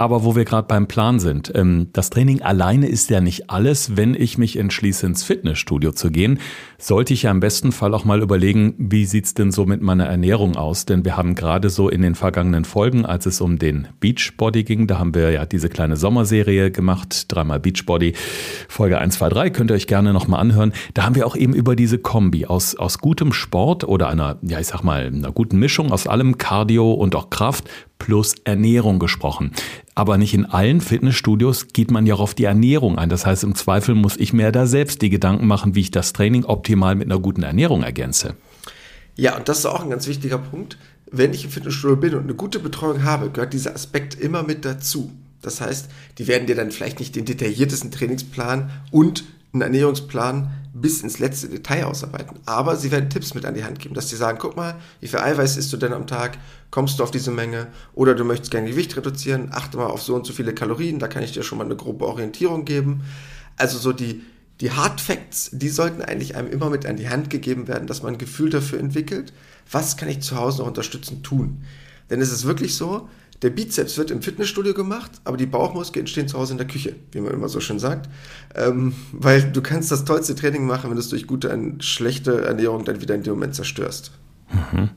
Aber 0.00 0.24
wo 0.24 0.34
wir 0.34 0.46
gerade 0.46 0.66
beim 0.66 0.86
Plan 0.86 1.20
sind, 1.20 1.52
ähm, 1.54 1.88
das 1.92 2.08
Training 2.08 2.40
alleine 2.40 2.86
ist 2.86 3.10
ja 3.10 3.20
nicht 3.20 3.50
alles. 3.50 3.98
Wenn 3.98 4.14
ich 4.14 4.38
mich 4.38 4.56
entschließe, 4.56 5.04
ins 5.04 5.24
Fitnessstudio 5.24 5.92
zu 5.92 6.10
gehen, 6.10 6.38
sollte 6.78 7.12
ich 7.12 7.24
ja 7.24 7.30
im 7.30 7.40
besten 7.40 7.70
Fall 7.70 7.92
auch 7.92 8.06
mal 8.06 8.22
überlegen, 8.22 8.74
wie 8.78 9.04
sieht's 9.04 9.34
denn 9.34 9.52
so 9.52 9.66
mit 9.66 9.82
meiner 9.82 10.06
Ernährung 10.06 10.56
aus? 10.56 10.86
Denn 10.86 11.04
wir 11.04 11.18
haben 11.18 11.34
gerade 11.34 11.68
so 11.68 11.90
in 11.90 12.00
den 12.00 12.14
vergangenen 12.14 12.64
Folgen, 12.64 13.04
als 13.04 13.26
es 13.26 13.42
um 13.42 13.58
den 13.58 13.88
Beachbody 14.00 14.64
ging, 14.64 14.86
da 14.86 14.98
haben 14.98 15.14
wir 15.14 15.32
ja 15.32 15.44
diese 15.44 15.68
kleine 15.68 15.98
Sommerserie 15.98 16.70
gemacht, 16.70 17.26
dreimal 17.28 17.60
Beachbody, 17.60 18.14
Folge 18.70 18.96
1, 18.96 19.16
2, 19.16 19.28
3, 19.28 19.50
könnt 19.50 19.70
ihr 19.70 19.74
euch 19.74 19.86
gerne 19.86 20.14
nochmal 20.14 20.40
anhören. 20.40 20.72
Da 20.94 21.04
haben 21.04 21.14
wir 21.14 21.26
auch 21.26 21.36
eben 21.36 21.52
über 21.52 21.76
diese 21.76 21.98
Kombi 21.98 22.46
aus, 22.46 22.74
aus 22.74 23.00
gutem 23.00 23.34
Sport 23.34 23.84
oder 23.84 24.08
einer, 24.08 24.38
ja 24.40 24.60
ich 24.60 24.68
sag 24.68 24.82
mal, 24.82 25.08
einer 25.08 25.30
guten 25.30 25.58
Mischung 25.58 25.92
aus 25.92 26.06
allem 26.06 26.38
Cardio 26.38 26.90
und 26.94 27.14
auch 27.14 27.28
Kraft 27.28 27.68
plus 27.98 28.34
Ernährung 28.44 28.98
gesprochen. 28.98 29.52
Aber 30.00 30.16
nicht 30.16 30.32
in 30.32 30.46
allen 30.46 30.80
Fitnessstudios 30.80 31.74
geht 31.74 31.90
man 31.90 32.06
ja 32.06 32.14
auch 32.14 32.20
auf 32.20 32.32
die 32.32 32.44
Ernährung 32.44 32.96
ein. 32.96 33.10
Das 33.10 33.26
heißt, 33.26 33.44
im 33.44 33.54
Zweifel 33.54 33.94
muss 33.94 34.16
ich 34.16 34.32
mir 34.32 34.50
da 34.50 34.64
selbst 34.66 35.02
die 35.02 35.10
Gedanken 35.10 35.46
machen, 35.46 35.74
wie 35.74 35.80
ich 35.80 35.90
das 35.90 36.14
Training 36.14 36.46
optimal 36.46 36.94
mit 36.94 37.06
einer 37.12 37.20
guten 37.20 37.42
Ernährung 37.42 37.82
ergänze. 37.82 38.34
Ja, 39.14 39.36
und 39.36 39.50
das 39.50 39.58
ist 39.58 39.66
auch 39.66 39.82
ein 39.82 39.90
ganz 39.90 40.06
wichtiger 40.06 40.38
Punkt. 40.38 40.78
Wenn 41.12 41.34
ich 41.34 41.44
im 41.44 41.50
Fitnessstudio 41.50 41.96
bin 41.96 42.14
und 42.14 42.22
eine 42.22 42.32
gute 42.32 42.60
Betreuung 42.60 43.04
habe, 43.04 43.28
gehört 43.28 43.52
dieser 43.52 43.74
Aspekt 43.74 44.18
immer 44.18 44.42
mit 44.42 44.64
dazu. 44.64 45.12
Das 45.42 45.60
heißt, 45.60 45.90
die 46.16 46.26
werden 46.26 46.46
dir 46.46 46.56
dann 46.56 46.70
vielleicht 46.70 46.98
nicht 46.98 47.14
den 47.14 47.26
detailliertesten 47.26 47.90
Trainingsplan 47.90 48.70
und 48.90 49.24
einen 49.52 49.62
Ernährungsplan 49.62 50.50
bis 50.72 51.02
ins 51.02 51.18
letzte 51.18 51.48
Detail 51.48 51.84
ausarbeiten. 51.84 52.38
Aber 52.46 52.76
sie 52.76 52.90
werden 52.90 53.10
Tipps 53.10 53.34
mit 53.34 53.44
an 53.44 53.54
die 53.54 53.64
Hand 53.64 53.80
geben, 53.80 53.94
dass 53.94 54.08
sie 54.08 54.16
sagen, 54.16 54.38
guck 54.40 54.56
mal, 54.56 54.76
wie 55.00 55.08
viel 55.08 55.18
Eiweiß 55.18 55.56
isst 55.56 55.72
du 55.72 55.76
denn 55.76 55.92
am 55.92 56.06
Tag? 56.06 56.38
Kommst 56.70 56.98
du 56.98 57.02
auf 57.02 57.10
diese 57.10 57.32
Menge? 57.32 57.66
Oder 57.92 58.14
du 58.14 58.24
möchtest 58.24 58.52
gerne 58.52 58.70
Gewicht 58.70 58.96
reduzieren? 58.96 59.48
Achte 59.50 59.76
mal 59.76 59.86
auf 59.86 60.02
so 60.02 60.14
und 60.14 60.26
so 60.26 60.32
viele 60.32 60.54
Kalorien, 60.54 61.00
da 61.00 61.08
kann 61.08 61.22
ich 61.22 61.32
dir 61.32 61.42
schon 61.42 61.58
mal 61.58 61.64
eine 61.64 61.76
grobe 61.76 62.06
Orientierung 62.06 62.64
geben. 62.64 63.02
Also 63.56 63.78
so 63.78 63.92
die, 63.92 64.22
die 64.60 64.70
Hard 64.70 65.00
Facts, 65.00 65.50
die 65.52 65.68
sollten 65.68 66.02
eigentlich 66.02 66.36
einem 66.36 66.50
immer 66.50 66.70
mit 66.70 66.86
an 66.86 66.96
die 66.96 67.08
Hand 67.08 67.30
gegeben 67.30 67.66
werden, 67.66 67.88
dass 67.88 68.02
man 68.02 68.14
ein 68.14 68.18
Gefühl 68.18 68.50
dafür 68.50 68.78
entwickelt, 68.78 69.32
was 69.70 69.96
kann 69.96 70.08
ich 70.08 70.20
zu 70.20 70.36
Hause 70.36 70.58
noch 70.58 70.68
unterstützend 70.68 71.24
tun. 71.24 71.64
Denn 72.10 72.20
es 72.20 72.32
ist 72.32 72.44
wirklich 72.44 72.76
so, 72.76 73.08
der 73.42 73.50
Bizeps 73.50 73.96
wird 73.96 74.10
im 74.10 74.20
Fitnessstudio 74.20 74.74
gemacht, 74.74 75.10
aber 75.24 75.36
die 75.36 75.46
Bauchmuskeln 75.46 76.02
entstehen 76.02 76.28
zu 76.28 76.38
Hause 76.38 76.52
in 76.52 76.58
der 76.58 76.66
Küche, 76.66 76.94
wie 77.12 77.20
man 77.20 77.32
immer 77.32 77.48
so 77.48 77.60
schön 77.60 77.78
sagt. 77.78 78.08
Ähm, 78.54 78.94
weil 79.12 79.50
du 79.50 79.62
kannst 79.62 79.90
das 79.90 80.04
tollste 80.04 80.34
Training 80.34 80.66
machen, 80.66 80.90
wenn 80.90 80.96
du 80.96 81.00
es 81.00 81.08
durch 81.08 81.26
gute 81.26 81.50
und 81.50 81.82
schlechte 81.82 82.42
Ernährung 82.42 82.84
dann 82.84 83.00
wieder 83.00 83.14
in 83.14 83.22
dem 83.22 83.34
Moment 83.34 83.54
zerstörst. 83.54 84.12
Mhm. 84.52 84.90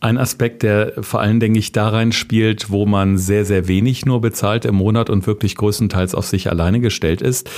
Ein 0.00 0.18
Aspekt, 0.18 0.64
der 0.64 0.94
vor 1.00 1.20
allem, 1.20 1.38
denke 1.38 1.60
ich, 1.60 1.70
da 1.70 1.88
rein 1.88 2.10
spielt, 2.10 2.70
wo 2.70 2.86
man 2.86 3.18
sehr, 3.18 3.44
sehr 3.44 3.68
wenig 3.68 4.04
nur 4.04 4.20
bezahlt 4.20 4.64
im 4.64 4.74
Monat 4.74 5.08
und 5.08 5.28
wirklich 5.28 5.54
größtenteils 5.54 6.16
auf 6.16 6.26
sich 6.26 6.50
alleine 6.50 6.80
gestellt 6.80 7.22
ist, 7.22 7.48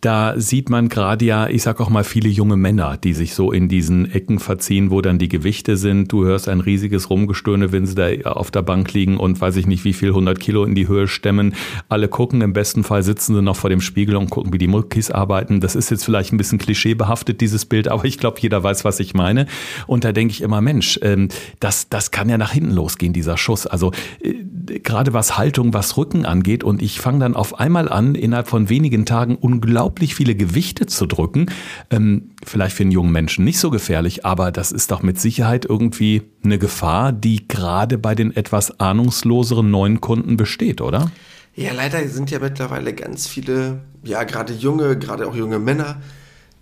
da 0.00 0.38
sieht 0.38 0.70
man 0.70 0.88
gerade 0.88 1.24
ja, 1.24 1.48
ich 1.48 1.62
sag 1.62 1.80
auch 1.80 1.90
mal, 1.90 2.04
viele 2.04 2.28
junge 2.28 2.56
Männer, 2.56 2.96
die 2.96 3.14
sich 3.14 3.34
so 3.34 3.50
in 3.50 3.68
diesen 3.68 4.08
Ecken 4.12 4.38
verziehen, 4.38 4.92
wo 4.92 5.00
dann 5.00 5.18
die 5.18 5.28
Gewichte 5.28 5.76
sind. 5.76 6.12
Du 6.12 6.24
hörst 6.24 6.48
ein 6.48 6.60
riesiges 6.60 7.10
Rumgestöhne, 7.10 7.72
wenn 7.72 7.84
sie 7.84 7.96
da 7.96 8.30
auf 8.30 8.52
der 8.52 8.62
Bank 8.62 8.92
liegen 8.92 9.16
und 9.16 9.40
weiß 9.40 9.56
ich 9.56 9.66
nicht, 9.66 9.84
wie 9.84 9.92
viel 9.92 10.10
100 10.10 10.38
Kilo 10.38 10.62
in 10.62 10.76
die 10.76 10.86
Höhe 10.86 11.08
stemmen. 11.08 11.54
Alle 11.88 12.06
gucken, 12.06 12.42
im 12.42 12.52
besten 12.52 12.84
Fall 12.84 13.02
sitzen 13.02 13.34
sie 13.34 13.42
noch 13.42 13.56
vor 13.56 13.70
dem 13.70 13.80
Spiegel 13.80 14.14
und 14.14 14.30
gucken, 14.30 14.52
wie 14.52 14.58
die 14.58 14.68
Muckis 14.68 15.10
arbeiten. 15.10 15.60
Das 15.60 15.74
ist 15.74 15.90
jetzt 15.90 16.04
vielleicht 16.04 16.32
ein 16.32 16.36
bisschen 16.36 16.58
klischeebehaftet, 16.58 17.40
dieses 17.40 17.64
Bild, 17.64 17.88
aber 17.88 18.04
ich 18.04 18.18
glaube, 18.18 18.38
jeder 18.40 18.62
weiß, 18.62 18.84
was 18.84 19.00
ich 19.00 19.14
meine. 19.14 19.46
Und 19.88 20.04
da 20.04 20.12
denke 20.12 20.30
ich 20.30 20.42
immer, 20.42 20.60
Mensch, 20.60 21.00
ähm, 21.02 21.28
das, 21.58 21.88
das 21.88 22.12
kann 22.12 22.28
ja 22.28 22.38
nach 22.38 22.52
hinten 22.52 22.70
losgehen, 22.70 23.12
dieser 23.12 23.36
Schuss. 23.36 23.66
Also 23.66 23.90
äh, 24.22 24.34
gerade 24.78 25.12
was 25.12 25.36
Haltung, 25.36 25.74
was 25.74 25.96
Rücken 25.96 26.24
angeht. 26.24 26.62
Und 26.62 26.82
ich 26.82 27.00
fange 27.00 27.18
dann 27.18 27.34
auf 27.34 27.58
einmal 27.58 27.88
an, 27.88 28.14
innerhalb 28.14 28.46
von 28.46 28.68
wenigen 28.68 29.04
Tagen 29.04 29.34
unglaublich 29.34 29.87
unglaublich 29.88 30.14
viele 30.14 30.34
Gewichte 30.34 30.86
zu 30.86 31.06
drücken. 31.06 31.46
Ähm, 31.90 32.32
vielleicht 32.44 32.76
für 32.76 32.82
einen 32.82 32.92
jungen 32.92 33.10
Menschen 33.10 33.44
nicht 33.44 33.58
so 33.58 33.70
gefährlich, 33.70 34.26
aber 34.26 34.52
das 34.52 34.70
ist 34.70 34.90
doch 34.90 35.02
mit 35.02 35.18
Sicherheit 35.18 35.64
irgendwie 35.64 36.22
eine 36.44 36.58
Gefahr, 36.58 37.12
die 37.12 37.48
gerade 37.48 37.96
bei 37.96 38.14
den 38.14 38.36
etwas 38.36 38.78
ahnungsloseren 38.80 39.70
neuen 39.70 40.00
Kunden 40.02 40.36
besteht, 40.36 40.82
oder? 40.82 41.10
Ja, 41.54 41.72
leider 41.72 42.06
sind 42.06 42.30
ja 42.30 42.38
mittlerweile 42.38 42.92
ganz 42.92 43.26
viele, 43.26 43.80
ja, 44.04 44.24
gerade 44.24 44.52
junge, 44.52 44.98
gerade 44.98 45.26
auch 45.26 45.34
junge 45.34 45.58
Männer, 45.58 46.02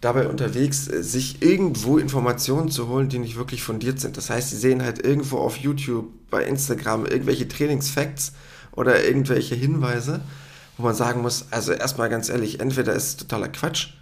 dabei 0.00 0.28
unterwegs, 0.28 0.86
äh, 0.86 1.02
sich 1.02 1.42
irgendwo 1.42 1.98
Informationen 1.98 2.70
zu 2.70 2.86
holen, 2.86 3.08
die 3.08 3.18
nicht 3.18 3.36
wirklich 3.36 3.62
fundiert 3.62 3.98
sind. 3.98 4.16
Das 4.16 4.30
heißt, 4.30 4.50
sie 4.50 4.56
sehen 4.56 4.82
halt 4.82 5.04
irgendwo 5.04 5.38
auf 5.38 5.56
YouTube, 5.56 6.06
bei 6.30 6.44
Instagram 6.44 7.06
irgendwelche 7.06 7.48
Trainingsfacts 7.48 8.32
oder 8.72 9.04
irgendwelche 9.04 9.56
Hinweise 9.56 10.20
wo 10.76 10.84
man 10.84 10.94
sagen 10.94 11.22
muss, 11.22 11.46
also 11.50 11.72
erstmal 11.72 12.08
ganz 12.08 12.28
ehrlich, 12.28 12.60
entweder 12.60 12.94
ist 12.94 13.04
es 13.04 13.16
totaler 13.16 13.48
Quatsch 13.48 13.94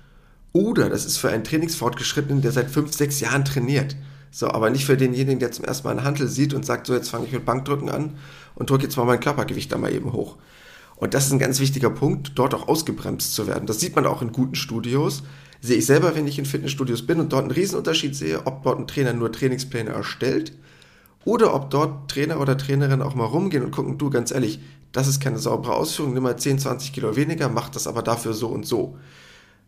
oder 0.52 0.88
das 0.88 1.04
ist 1.04 1.18
für 1.18 1.30
einen 1.30 1.44
Trainingsfortgeschrittenen, 1.44 2.42
der 2.42 2.52
seit 2.52 2.70
fünf, 2.70 2.92
sechs 2.92 3.20
Jahren 3.20 3.44
trainiert. 3.44 3.96
So, 4.30 4.48
aber 4.48 4.70
nicht 4.70 4.84
für 4.84 4.96
denjenigen, 4.96 5.38
der 5.38 5.52
zum 5.52 5.64
ersten 5.64 5.86
Mal 5.86 5.92
einen 5.92 6.04
Handel 6.04 6.26
sieht 6.26 6.54
und 6.54 6.66
sagt, 6.66 6.86
so 6.86 6.94
jetzt 6.94 7.08
fange 7.08 7.26
ich 7.26 7.32
mit 7.32 7.44
Bankdrücken 7.44 7.88
an 7.88 8.14
und 8.56 8.68
drücke 8.68 8.84
jetzt 8.84 8.96
mal 8.96 9.04
mein 9.04 9.20
Körpergewicht 9.20 9.70
da 9.70 9.78
mal 9.78 9.92
eben 9.92 10.12
hoch. 10.12 10.36
Und 10.96 11.14
das 11.14 11.26
ist 11.26 11.32
ein 11.32 11.38
ganz 11.38 11.60
wichtiger 11.60 11.90
Punkt, 11.90 12.32
dort 12.34 12.54
auch 12.54 12.68
ausgebremst 12.68 13.34
zu 13.34 13.46
werden. 13.46 13.66
Das 13.66 13.80
sieht 13.80 13.94
man 13.94 14.06
auch 14.06 14.22
in 14.22 14.32
guten 14.32 14.54
Studios. 14.54 15.22
Sehe 15.60 15.76
ich 15.76 15.86
selber, 15.86 16.14
wenn 16.14 16.26
ich 16.26 16.38
in 16.38 16.46
Fitnessstudios 16.46 17.06
bin 17.06 17.20
und 17.20 17.32
dort 17.32 17.42
einen 17.42 17.50
Riesenunterschied 17.52 18.14
sehe, 18.14 18.46
ob 18.46 18.62
dort 18.64 18.78
ein 18.78 18.86
Trainer 18.86 19.12
nur 19.12 19.32
Trainingspläne 19.32 19.90
erstellt 19.90 20.52
oder 21.24 21.54
ob 21.54 21.70
dort 21.70 22.10
Trainer 22.10 22.40
oder 22.40 22.56
Trainerinnen 22.56 23.02
auch 23.02 23.14
mal 23.14 23.24
rumgehen 23.24 23.64
und 23.64 23.70
gucken, 23.70 23.98
du, 23.98 24.10
ganz 24.10 24.30
ehrlich, 24.30 24.60
das 24.94 25.08
ist 25.08 25.20
keine 25.20 25.38
saubere 25.38 25.74
Ausführung, 25.74 26.14
nimm 26.14 26.22
mal 26.22 26.38
10, 26.38 26.60
20 26.60 26.92
Kilo 26.92 27.16
weniger, 27.16 27.48
mach 27.48 27.68
das 27.68 27.88
aber 27.88 28.02
dafür 28.02 28.32
so 28.32 28.46
und 28.46 28.64
so. 28.64 28.96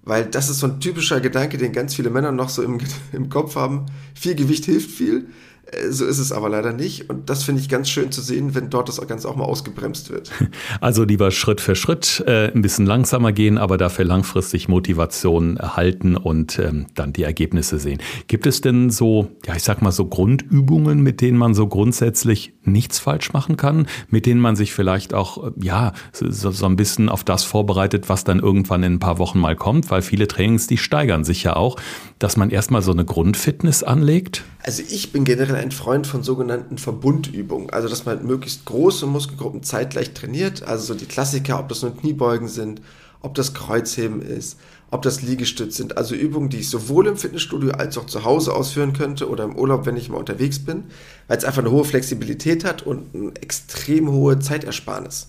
Weil 0.02 0.24
das 0.24 0.48
ist 0.48 0.60
so 0.60 0.68
ein 0.68 0.78
typischer 0.78 1.20
Gedanke, 1.20 1.58
den 1.58 1.72
ganz 1.72 1.96
viele 1.96 2.10
Männer 2.10 2.30
noch 2.30 2.48
so 2.48 2.62
im, 2.62 2.78
im 3.12 3.28
Kopf 3.28 3.56
haben. 3.56 3.86
Viel 4.14 4.36
Gewicht 4.36 4.64
hilft 4.64 4.88
viel. 4.88 5.26
Äh, 5.66 5.90
so 5.90 6.04
ist 6.04 6.18
es 6.18 6.32
aber 6.32 6.48
leider 6.48 6.72
nicht. 6.72 7.10
Und 7.10 7.28
das 7.28 7.42
finde 7.42 7.60
ich 7.60 7.68
ganz 7.68 7.88
schön 7.88 8.12
zu 8.12 8.20
sehen, 8.20 8.54
wenn 8.54 8.70
dort 8.70 8.88
das 8.88 9.04
Ganze 9.06 9.28
auch 9.28 9.36
mal 9.36 9.44
ausgebremst 9.44 10.10
wird. 10.10 10.30
Also 10.80 11.04
lieber 11.04 11.30
Schritt 11.30 11.60
für 11.60 11.74
Schritt, 11.74 12.22
äh, 12.26 12.52
ein 12.52 12.62
bisschen 12.62 12.86
langsamer 12.86 13.32
gehen, 13.32 13.58
aber 13.58 13.78
dafür 13.78 14.04
langfristig 14.04 14.68
Motivation 14.68 15.58
halten 15.58 16.16
und 16.16 16.58
ähm, 16.58 16.86
dann 16.94 17.12
die 17.12 17.22
Ergebnisse 17.22 17.78
sehen. 17.78 18.00
Gibt 18.26 18.46
es 18.46 18.60
denn 18.60 18.90
so, 18.90 19.28
ja, 19.46 19.56
ich 19.56 19.62
sag 19.62 19.82
mal 19.82 19.92
so 19.92 20.06
Grundübungen, 20.06 21.02
mit 21.02 21.20
denen 21.20 21.38
man 21.38 21.54
so 21.54 21.66
grundsätzlich 21.66 22.54
nichts 22.64 22.98
falsch 22.98 23.32
machen 23.32 23.56
kann, 23.56 23.86
mit 24.08 24.26
denen 24.26 24.40
man 24.40 24.56
sich 24.56 24.72
vielleicht 24.72 25.14
auch, 25.14 25.48
äh, 25.48 25.50
ja, 25.60 25.92
so, 26.12 26.50
so 26.50 26.66
ein 26.66 26.76
bisschen 26.76 27.08
auf 27.08 27.24
das 27.24 27.44
vorbereitet, 27.44 28.08
was 28.08 28.24
dann 28.24 28.38
irgendwann 28.38 28.82
in 28.82 28.94
ein 28.94 29.00
paar 29.00 29.18
Wochen 29.18 29.38
mal 29.38 29.56
kommt, 29.56 29.90
weil 29.90 30.02
viele 30.02 30.28
Trainings, 30.28 30.66
die 30.66 30.78
steigern 30.78 31.24
sich 31.24 31.42
ja 31.42 31.56
auch, 31.56 31.76
dass 32.18 32.36
man 32.36 32.50
erstmal 32.50 32.82
so 32.82 32.92
eine 32.92 33.04
Grundfitness 33.04 33.82
anlegt? 33.82 34.44
Also 34.66 34.82
ich 34.82 35.12
bin 35.12 35.22
generell 35.22 35.54
ein 35.54 35.70
Freund 35.70 36.08
von 36.08 36.24
sogenannten 36.24 36.76
Verbundübungen. 36.76 37.70
Also 37.70 37.88
dass 37.88 38.04
man 38.04 38.26
möglichst 38.26 38.64
große 38.64 39.06
Muskelgruppen 39.06 39.62
zeitgleich 39.62 40.12
trainiert. 40.12 40.64
Also 40.64 40.92
so 40.92 40.94
die 40.98 41.06
Klassiker, 41.06 41.60
ob 41.60 41.68
das 41.68 41.82
nur 41.82 41.96
Kniebeugen 41.96 42.48
sind, 42.48 42.82
ob 43.22 43.36
das 43.36 43.54
Kreuzheben 43.54 44.20
ist, 44.20 44.58
ob 44.90 45.02
das 45.02 45.22
Liegestütz 45.22 45.76
sind. 45.76 45.96
Also 45.96 46.16
Übungen, 46.16 46.48
die 46.48 46.58
ich 46.58 46.68
sowohl 46.68 47.06
im 47.06 47.16
Fitnessstudio 47.16 47.74
als 47.74 47.96
auch 47.96 48.06
zu 48.06 48.24
Hause 48.24 48.54
ausführen 48.54 48.92
könnte 48.92 49.30
oder 49.30 49.44
im 49.44 49.54
Urlaub, 49.54 49.86
wenn 49.86 49.96
ich 49.96 50.08
mal 50.08 50.18
unterwegs 50.18 50.58
bin, 50.58 50.82
weil 51.28 51.38
es 51.38 51.44
einfach 51.44 51.62
eine 51.62 51.70
hohe 51.70 51.84
Flexibilität 51.84 52.64
hat 52.64 52.82
und 52.82 53.14
eine 53.14 53.36
extrem 53.40 54.10
hohe 54.10 54.40
Zeitersparnis. 54.40 55.28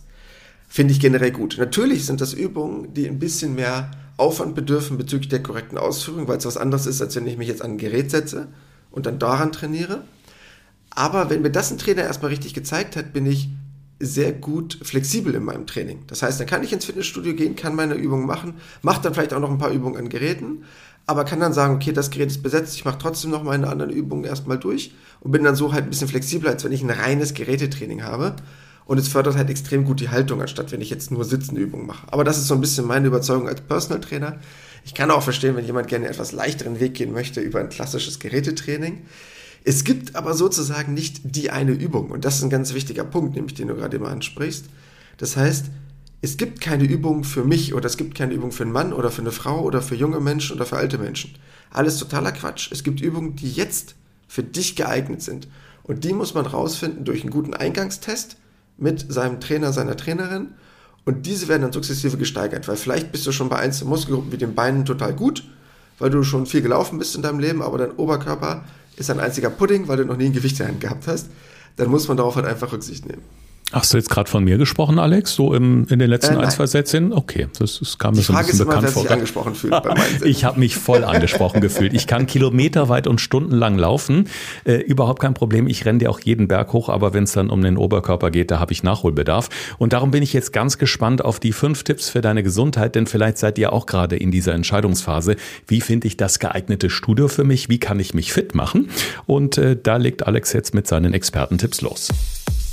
Finde 0.67 0.95
ich 0.95 0.99
generell 0.99 1.31
gut. 1.31 1.57
Natürlich 1.59 2.07
sind 2.07 2.21
das 2.21 2.33
Übungen, 2.33 2.91
die 2.95 3.07
ein 3.07 3.19
bisschen 3.19 3.53
mehr 3.53 3.91
Aufwand 4.17 4.55
bedürfen 4.55 4.97
bezüglich 4.97 5.29
der 5.29 5.43
korrekten 5.43 5.77
Ausführung, 5.77 6.27
weil 6.27 6.39
es 6.39 6.45
was 6.47 6.57
anderes 6.57 6.87
ist, 6.87 7.03
als 7.03 7.15
wenn 7.15 7.27
ich 7.27 7.37
mich 7.37 7.47
jetzt 7.47 7.61
an 7.61 7.73
ein 7.73 7.77
Gerät 7.77 8.09
setze 8.09 8.47
und 8.97 9.05
dann 9.05 9.19
daran 9.19 9.51
trainiere. 9.51 10.03
Aber 10.89 11.29
wenn 11.29 11.43
mir 11.43 11.51
das 11.51 11.71
ein 11.71 11.77
Trainer 11.77 12.01
erstmal 12.01 12.31
richtig 12.31 12.55
gezeigt 12.55 12.95
hat, 12.95 13.13
bin 13.13 13.27
ich 13.27 13.49
sehr 13.99 14.33
gut 14.33 14.79
flexibel 14.81 15.35
in 15.35 15.43
meinem 15.43 15.67
Training. 15.67 15.99
Das 16.07 16.23
heißt, 16.23 16.39
dann 16.39 16.47
kann 16.47 16.63
ich 16.63 16.73
ins 16.73 16.85
Fitnessstudio 16.85 17.35
gehen, 17.35 17.55
kann 17.55 17.75
meine 17.75 17.93
Übungen 17.93 18.25
machen, 18.25 18.55
mache 18.81 19.03
dann 19.03 19.13
vielleicht 19.13 19.33
auch 19.33 19.39
noch 19.39 19.51
ein 19.51 19.59
paar 19.59 19.69
Übungen 19.69 19.97
an 19.97 20.09
Geräten, 20.09 20.63
aber 21.05 21.25
kann 21.25 21.39
dann 21.39 21.53
sagen, 21.53 21.75
okay, 21.75 21.93
das 21.93 22.09
Gerät 22.09 22.29
ist 22.29 22.41
besetzt, 22.41 22.75
ich 22.75 22.85
mache 22.85 22.97
trotzdem 22.99 23.29
noch 23.29 23.43
meine 23.43 23.69
anderen 23.69 23.91
Übungen 23.91 24.23
erstmal 24.23 24.57
durch 24.57 24.93
und 25.19 25.31
bin 25.31 25.43
dann 25.43 25.55
so 25.55 25.73
halt 25.73 25.83
ein 25.83 25.89
bisschen 25.91 26.07
flexibler, 26.07 26.49
als 26.49 26.63
wenn 26.63 26.71
ich 26.71 26.81
ein 26.81 26.89
reines 26.89 27.35
Gerätetraining 27.35 28.03
habe. 28.03 28.35
Und 28.85 28.97
es 28.97 29.09
fördert 29.09 29.35
halt 29.35 29.49
extrem 29.49 29.83
gut 29.85 29.99
die 29.99 30.09
Haltung, 30.09 30.41
anstatt 30.41 30.71
wenn 30.71 30.81
ich 30.81 30.89
jetzt 30.89 31.11
nur 31.11 31.23
sitzende 31.23 31.61
Übungen 31.61 31.85
mache. 31.85 32.07
Aber 32.09 32.23
das 32.23 32.37
ist 32.37 32.47
so 32.47 32.55
ein 32.55 32.61
bisschen 32.61 32.87
meine 32.87 33.07
Überzeugung 33.07 33.47
als 33.47 33.61
Personal 33.61 34.01
Trainer. 34.01 34.39
Ich 34.87 34.93
kann 34.93 35.11
auch 35.11 35.21
verstehen, 35.21 35.57
wenn 35.57 35.65
jemand 35.65 35.89
gerne 35.89 36.07
etwas 36.07 36.31
leichteren 36.31 36.79
Weg 36.79 36.93
gehen 36.93 37.11
möchte 37.11 37.41
über 37.41 37.59
ein 37.59 37.67
klassisches 37.67 38.19
Gerätetraining. 38.19 39.01
Es 39.65 39.83
gibt 39.83 40.15
aber 40.15 40.33
sozusagen 40.33 40.93
nicht 40.93 41.19
die 41.35 41.51
eine 41.51 41.73
Übung. 41.73 42.09
Und 42.09 42.23
das 42.23 42.37
ist 42.37 42.43
ein 42.43 42.49
ganz 42.49 42.73
wichtiger 42.73 43.03
Punkt, 43.03 43.35
nämlich 43.35 43.53
den 43.53 43.67
du 43.67 43.75
gerade 43.75 43.97
immer 43.97 44.07
ansprichst. 44.07 44.67
Das 45.17 45.35
heißt, 45.35 45.65
es 46.21 46.37
gibt 46.37 46.61
keine 46.61 46.85
Übung 46.85 47.25
für 47.25 47.43
mich 47.43 47.73
oder 47.73 47.85
es 47.87 47.97
gibt 47.97 48.15
keine 48.15 48.33
Übung 48.33 48.53
für 48.53 48.63
einen 48.63 48.71
Mann 48.71 48.93
oder 48.93 49.11
für 49.11 49.21
eine 49.21 49.33
Frau 49.33 49.61
oder 49.61 49.81
für 49.81 49.95
junge 49.95 50.21
Menschen 50.21 50.55
oder 50.55 50.65
für 50.65 50.77
alte 50.77 50.97
Menschen. 50.97 51.35
Alles 51.69 51.97
totaler 51.97 52.31
Quatsch. 52.31 52.71
Es 52.71 52.85
gibt 52.85 53.01
Übungen, 53.01 53.35
die 53.35 53.51
jetzt 53.51 53.95
für 54.29 54.41
dich 54.41 54.77
geeignet 54.77 55.21
sind. 55.21 55.49
Und 55.83 56.05
die 56.05 56.13
muss 56.13 56.33
man 56.33 56.45
rausfinden 56.45 57.03
durch 57.03 57.23
einen 57.23 57.31
guten 57.31 57.53
Eingangstest 57.53 58.37
mit 58.77 59.11
seinem 59.11 59.41
Trainer, 59.41 59.73
seiner 59.73 59.97
Trainerin 59.97 60.53
und 61.07 61.25
diese 61.25 61.47
werden 61.47 61.61
dann 61.61 61.71
sukzessive 61.71 62.17
gesteigert, 62.17 62.67
weil 62.67 62.75
vielleicht 62.75 63.13
bist 63.13 63.25
du 63.25 63.31
schon 63.31 63.47
bei 63.47 63.55
einzelnen 63.55 63.91
Muskelgruppen 63.91 64.29
wie 64.33 64.37
den 64.37 64.55
Beinen 64.55 64.83
total 64.83 65.13
gut, 65.13 65.41
weil 65.99 66.09
du 66.09 66.21
schon 66.23 66.45
viel 66.45 66.61
gelaufen 66.61 66.99
bist 66.99 67.15
in 67.15 67.21
deinem 67.21 67.39
Leben, 67.39 67.61
aber 67.61 67.77
dein 67.77 67.91
Oberkörper 67.91 68.65
ist 68.97 69.09
ein 69.09 69.21
einziger 69.21 69.49
Pudding, 69.49 69.87
weil 69.87 69.95
du 69.95 70.03
noch 70.03 70.17
nie 70.17 70.25
ein 70.25 70.33
Gewicht 70.33 70.59
in 70.59 70.65
der 70.65 70.67
Hand 70.67 70.81
gehabt 70.81 71.07
hast. 71.07 71.29
Dann 71.77 71.89
muss 71.89 72.09
man 72.09 72.17
darauf 72.17 72.35
halt 72.35 72.45
einfach 72.45 72.73
Rücksicht 72.73 73.05
nehmen. 73.05 73.21
Hast 73.73 73.93
du 73.93 73.97
jetzt 73.97 74.09
gerade 74.09 74.29
von 74.29 74.45
mir 74.45 74.57
gesprochen, 74.57 74.97
Alex? 74.97 75.33
So 75.33 75.53
im, 75.53 75.85
in 75.89 75.99
den 75.99 76.09
letzten 76.09 76.35
äh, 76.35 76.39
ein, 76.39 76.49
zwei 76.49 76.67
Sätzen? 76.67 77.11
Okay, 77.11 77.47
das, 77.59 77.79
das 77.79 77.97
kam 77.97 78.15
mir 78.15 78.21
so 78.21 78.31
ein 78.31 78.45
bisschen 78.45 78.59
bekannt 78.59 78.83
immer, 78.83 78.91
vor. 78.93 79.01
Sich 79.01 79.11
angesprochen 79.11 79.55
fühlt 79.55 79.83
bei 79.83 79.93
ich 80.23 80.45
habe 80.45 80.57
mich 80.57 80.77
voll 80.77 81.03
angesprochen 81.03 81.59
gefühlt. 81.59 81.93
Ich 81.93 82.07
kann 82.07 82.27
kilometerweit 82.27 83.07
und 83.07 83.19
stundenlang 83.19 83.77
laufen. 83.77 84.29
Äh, 84.63 84.75
überhaupt 84.75 85.21
kein 85.21 85.33
Problem. 85.33 85.67
Ich 85.67 85.85
renne 85.85 85.99
dir 85.99 86.09
auch 86.09 86.21
jeden 86.21 86.47
Berg 86.47 86.71
hoch, 86.71 86.87
aber 86.87 87.13
wenn 87.13 87.25
es 87.25 87.33
dann 87.33 87.49
um 87.49 87.61
den 87.61 87.75
Oberkörper 87.75 88.31
geht, 88.31 88.51
da 88.51 88.59
habe 88.59 88.71
ich 88.71 88.83
Nachholbedarf. 88.83 89.49
Und 89.77 89.91
darum 89.91 90.11
bin 90.11 90.23
ich 90.23 90.31
jetzt 90.31 90.53
ganz 90.53 90.77
gespannt 90.77 91.25
auf 91.25 91.41
die 91.41 91.51
fünf 91.51 91.83
Tipps 91.83 92.09
für 92.09 92.21
deine 92.21 92.43
Gesundheit, 92.43 92.95
denn 92.95 93.05
vielleicht 93.05 93.37
seid 93.37 93.57
ihr 93.57 93.73
auch 93.73 93.85
gerade 93.85 94.15
in 94.15 94.31
dieser 94.31 94.53
Entscheidungsphase. 94.53 95.35
Wie 95.67 95.81
finde 95.81 96.07
ich 96.07 96.15
das 96.15 96.39
geeignete 96.39 96.89
Studio 96.89 97.27
für 97.27 97.43
mich? 97.43 97.67
Wie 97.67 97.79
kann 97.79 97.99
ich 97.99 98.13
mich 98.13 98.31
fit 98.31 98.55
machen? 98.55 98.89
Und 99.25 99.57
äh, 99.57 99.75
da 99.81 99.97
legt 99.97 100.25
Alex 100.25 100.53
jetzt 100.53 100.73
mit 100.73 100.87
seinen 100.87 101.13
Expertentipps 101.13 101.81
los. 101.81 102.13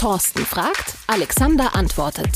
Thorsten 0.05 0.45
fragt, 0.45 0.97
Alexander 1.07 1.75
antwortet. 1.75 2.29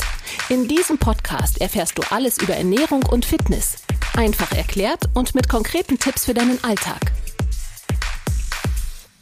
In 0.49 0.67
diesem 0.67 0.97
Podcast 0.97 1.61
erfährst 1.61 1.99
du 1.99 2.01
alles 2.09 2.39
über 2.41 2.55
Ernährung 2.55 3.03
und 3.03 3.25
Fitness. 3.25 3.75
Einfach 4.17 4.51
erklärt 4.53 5.07
und 5.13 5.35
mit 5.35 5.47
konkreten 5.47 5.99
Tipps 5.99 6.25
für 6.25 6.33
deinen 6.33 6.57
Alltag. 6.63 6.99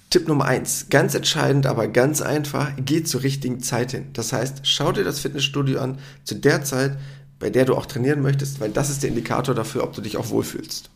Tipp 0.10 0.30
Nummer 0.30 0.46
eins, 0.46 0.86
ganz 0.90 1.14
entscheidend, 1.14 1.66
aber 1.66 1.90
ganz 1.90 2.22
einfach, 2.22 2.72
geh 2.78 3.04
zur 3.04 3.24
richtigen 3.24 3.60
Zeit 3.60 3.92
hin. 3.92 4.12
Das 4.14 4.32
heißt, 4.32 4.62
schau 4.64 4.94
dir 4.94 5.04
das 5.04 5.20
Fitnessstudio 5.20 5.82
an 5.82 5.98
zu 6.24 6.36
der 6.36 6.64
Zeit, 6.64 6.98
bei 7.40 7.50
der 7.50 7.66
du 7.66 7.76
auch 7.76 7.86
trainieren 7.86 8.22
möchtest, 8.22 8.62
weil 8.62 8.70
das 8.70 8.90
ist 8.90 9.04
der 9.04 9.10
Indikator 9.10 9.56
dafür, 9.56 9.84
ob 9.84 9.92
du 9.92 10.00
dich 10.00 10.16
auch 10.16 10.30
wohlfühlst. 10.30 10.90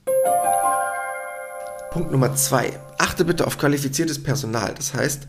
Punkt 1.92 2.14
Nummer 2.14 2.34
zwei, 2.34 2.80
achte 2.98 3.26
bitte 3.26 3.46
auf 3.46 3.58
qualifiziertes 3.58 4.24
Personal. 4.24 4.74
Das 4.74 4.94
heißt, 4.94 5.28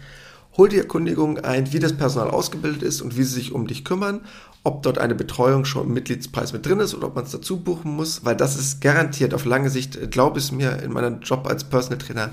Hol 0.57 0.69
die 0.69 0.79
Erkundigung 0.79 1.39
ein, 1.39 1.73
wie 1.73 1.79
das 1.79 1.95
Personal 1.95 2.31
ausgebildet 2.31 2.83
ist 2.83 3.01
und 3.01 3.17
wie 3.17 3.23
sie 3.23 3.35
sich 3.35 3.53
um 3.53 3.67
dich 3.67 3.85
kümmern, 3.85 4.21
ob 4.65 4.83
dort 4.83 4.99
eine 4.99 5.15
Betreuung 5.15 5.65
schon 5.65 5.87
im 5.87 5.95
Mitgliedspreis 5.95 6.53
mit 6.53 6.67
drin 6.67 6.81
ist 6.81 6.95
oder 6.95 7.09
ob 7.09 7.15
man 7.15 7.25
es 7.25 7.31
dazu 7.31 7.61
buchen 7.61 7.97
muss, 7.97 8.25
weil 8.25 8.37
das 8.37 8.59
ist 8.59 8.81
garantiert 8.81 9.35
auf 9.35 9.45
lange 9.45 9.71
Sicht, 9.71 10.11
glaub 10.11 10.37
es 10.37 10.53
mir, 10.53 10.83
in 10.83 10.93
meinem 10.93 11.21
Job 11.21 11.47
als 11.47 11.65
Personal 11.65 11.99
Trainer 11.99 12.31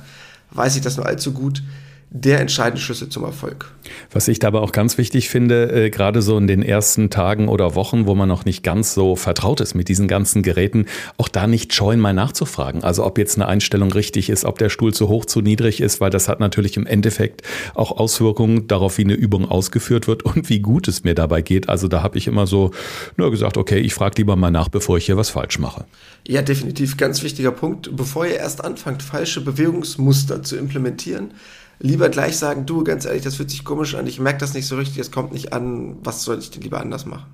weiß 0.51 0.75
ich 0.75 0.81
das 0.81 0.97
nur 0.97 1.05
allzu 1.05 1.31
gut, 1.31 1.63
der 2.11 2.39
entscheidende 2.39 2.81
Schlüssel 2.81 3.09
zum 3.09 3.23
Erfolg. 3.23 3.71
Was 4.11 4.27
ich 4.27 4.39
dabei 4.39 4.59
auch 4.59 4.71
ganz 4.71 4.97
wichtig 4.97 5.29
finde, 5.29 5.71
äh, 5.71 5.89
gerade 5.91 6.23
so 6.23 6.37
in 6.37 6.47
den 6.47 6.63
ersten 6.63 7.11
Tagen 7.11 7.47
oder 7.47 7.75
Wochen, 7.75 8.07
wo 8.07 8.15
man 8.15 8.27
noch 8.27 8.45
nicht 8.45 8.63
ganz 8.63 8.95
so 8.95 9.15
vertraut 9.15 9.61
ist 9.61 9.75
mit 9.75 9.89
diesen 9.89 10.07
ganzen 10.07 10.41
Geräten, 10.41 10.85
auch 11.17 11.27
da 11.27 11.45
nicht 11.45 11.73
scheuen, 11.73 11.99
mal 11.99 12.13
nachzufragen. 12.13 12.83
Also 12.83 13.05
ob 13.05 13.19
jetzt 13.19 13.37
eine 13.37 13.47
Einstellung 13.47 13.91
richtig 13.91 14.29
ist, 14.29 14.43
ob 14.43 14.57
der 14.57 14.69
Stuhl 14.69 14.91
zu 14.91 15.07
hoch, 15.07 15.25
zu 15.25 15.41
niedrig 15.41 15.81
ist, 15.81 16.01
weil 16.01 16.09
das 16.09 16.27
hat 16.27 16.39
natürlich 16.39 16.77
im 16.77 16.87
Endeffekt 16.87 17.43
auch 17.75 17.91
Auswirkungen 17.91 18.67
darauf, 18.67 18.97
wie 18.97 19.03
eine 19.03 19.13
Übung 19.13 19.47
ausgeführt 19.47 20.07
wird 20.07 20.23
und 20.23 20.49
wie 20.49 20.61
gut 20.61 20.87
es 20.87 21.03
mir 21.03 21.13
dabei 21.13 21.43
geht. 21.43 21.69
Also 21.69 21.87
da 21.87 22.01
habe 22.01 22.17
ich 22.17 22.25
immer 22.25 22.47
so 22.47 22.71
nur 23.17 23.29
gesagt, 23.29 23.57
okay, 23.57 23.79
ich 23.79 23.93
frage 23.93 24.15
lieber 24.17 24.35
mal 24.35 24.51
nach, 24.51 24.69
bevor 24.69 24.97
ich 24.97 25.05
hier 25.05 25.17
was 25.17 25.29
falsch 25.29 25.59
mache. 25.59 25.85
Ja, 26.27 26.41
definitiv 26.41 26.97
ganz 26.97 27.21
wichtiger 27.21 27.51
Punkt. 27.51 27.95
Bevor 27.95 28.25
ihr 28.25 28.37
erst 28.37 28.63
anfangt, 28.63 29.03
falsche 29.03 29.41
Bewegungsmuster 29.41 30.41
zu 30.41 30.57
implementieren, 30.57 31.31
lieber 31.79 32.09
gleich 32.09 32.37
sagen, 32.37 32.65
du, 32.65 32.83
ganz 32.83 33.05
ehrlich, 33.05 33.23
das 33.23 33.35
fühlt 33.35 33.49
sich 33.49 33.63
komisch 33.63 33.95
an, 33.95 34.05
ich 34.05 34.19
merke 34.19 34.39
das 34.39 34.53
nicht 34.53 34.67
so 34.67 34.75
richtig, 34.75 34.99
es 34.99 35.11
kommt 35.11 35.31
nicht 35.31 35.53
an, 35.53 35.97
was 36.03 36.23
soll 36.23 36.39
ich 36.39 36.51
denn 36.51 36.61
lieber 36.61 36.81
anders 36.81 37.05
machen? 37.05 37.31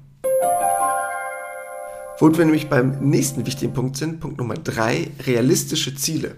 Wo 2.18 2.32
wir 2.32 2.46
nämlich 2.46 2.70
beim 2.70 3.10
nächsten 3.10 3.46
wichtigen 3.46 3.74
Punkt 3.74 3.98
sind, 3.98 4.22
Punkt 4.22 4.38
Nummer 4.38 4.54
drei, 4.54 5.12
realistische 5.26 5.96
Ziele. 5.96 6.36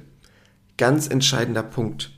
Ganz 0.77 1.07
entscheidender 1.07 1.61
Punkt. 1.61 2.11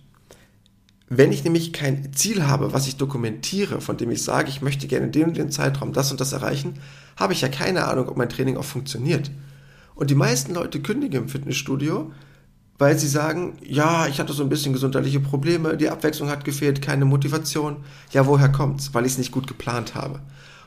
Wenn 1.10 1.32
ich 1.32 1.44
nämlich 1.44 1.74
kein 1.74 2.14
Ziel 2.14 2.46
habe, 2.48 2.72
was 2.72 2.88
ich 2.88 2.96
dokumentiere, 2.96 3.82
von 3.82 3.98
dem 3.98 4.12
ich 4.12 4.24
sage, 4.24 4.48
ich 4.48 4.62
möchte 4.62 4.88
gerne 4.88 5.08
in 5.08 5.12
dem 5.12 5.30
und 5.30 5.38
dem 5.38 5.52
Zeitraum 5.52 5.92
das 5.92 6.12
und 6.12 6.22
das 6.22 6.34
erreichen, 6.34 6.76
habe 7.18 7.34
ich 7.34 7.42
ja 7.42 7.50
keine 7.50 7.86
Ahnung, 7.86 8.08
ob 8.08 8.16
mein 8.16 8.30
Training 8.30 8.56
auch 8.56 8.64
funktioniert. 8.64 9.30
Und 9.96 10.10
die 10.10 10.16
meisten 10.16 10.54
Leute 10.54 10.82
kündigen 10.82 11.24
im 11.24 11.30
Fitnessstudio, 11.30 12.12
weil 12.80 12.98
sie 12.98 13.10
sagen, 13.10 13.58
ja, 13.62 14.08
ich 14.08 14.20
hatte 14.20 14.32
so 14.32 14.42
ein 14.42 14.50
bisschen 14.50 14.72
gesundheitliche 14.72 15.20
Probleme, 15.20 15.76
die 15.76 15.90
Abwechslung 15.90 16.30
hat 16.30 16.46
gefehlt, 16.46 16.82
keine 16.82 17.04
Motivation. 17.04 17.84
Ja, 18.12 18.26
woher 18.26 18.50
kommt's? 18.50 18.94
Weil 18.94 19.06
ich 19.06 19.12
es 19.12 19.18
nicht 19.18 19.34
gut 19.34 19.48
geplant 19.48 19.96
habe. 19.96 20.22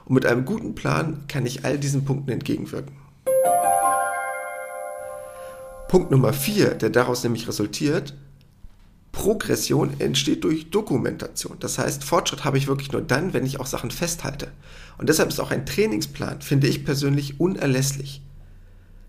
Und 0.05 0.15
mit 0.15 0.27
einem 0.27 0.45
guten 0.45 0.75
Plan 0.75 1.25
kann 1.27 1.47
ich 1.47 1.65
all 1.65 1.79
diesen 1.79 2.05
Punkten 2.05 2.31
entgegenwirken. 2.31 2.95
Punkt 5.89 6.11
Nummer 6.11 6.35
vier, 6.35 6.75
der 6.75 6.91
daraus 6.91 7.23
nämlich 7.23 7.49
resultiert, 7.49 8.15
Progression 9.11 9.99
entsteht 9.99 10.45
durch 10.45 10.71
Dokumentation. 10.71 11.57
Das 11.61 11.79
heißt, 11.79 12.05
Fortschritt 12.05 12.45
habe 12.45 12.59
ich 12.59 12.67
wirklich 12.67 12.93
nur 12.93 13.03
dann, 13.03 13.33
wenn 13.33 13.47
ich 13.47 13.61
auch 13.61 13.67
Sachen 13.67 13.91
festhalte. 13.91 14.49
Und 14.99 15.09
deshalb 15.09 15.31
ist 15.31 15.41
auch 15.41 15.51
ein 15.51 15.67
Trainingsplan, 15.67 16.43
finde 16.43 16.67
ich 16.67 16.85
persönlich, 16.85 17.41
unerlässlich. 17.41 18.23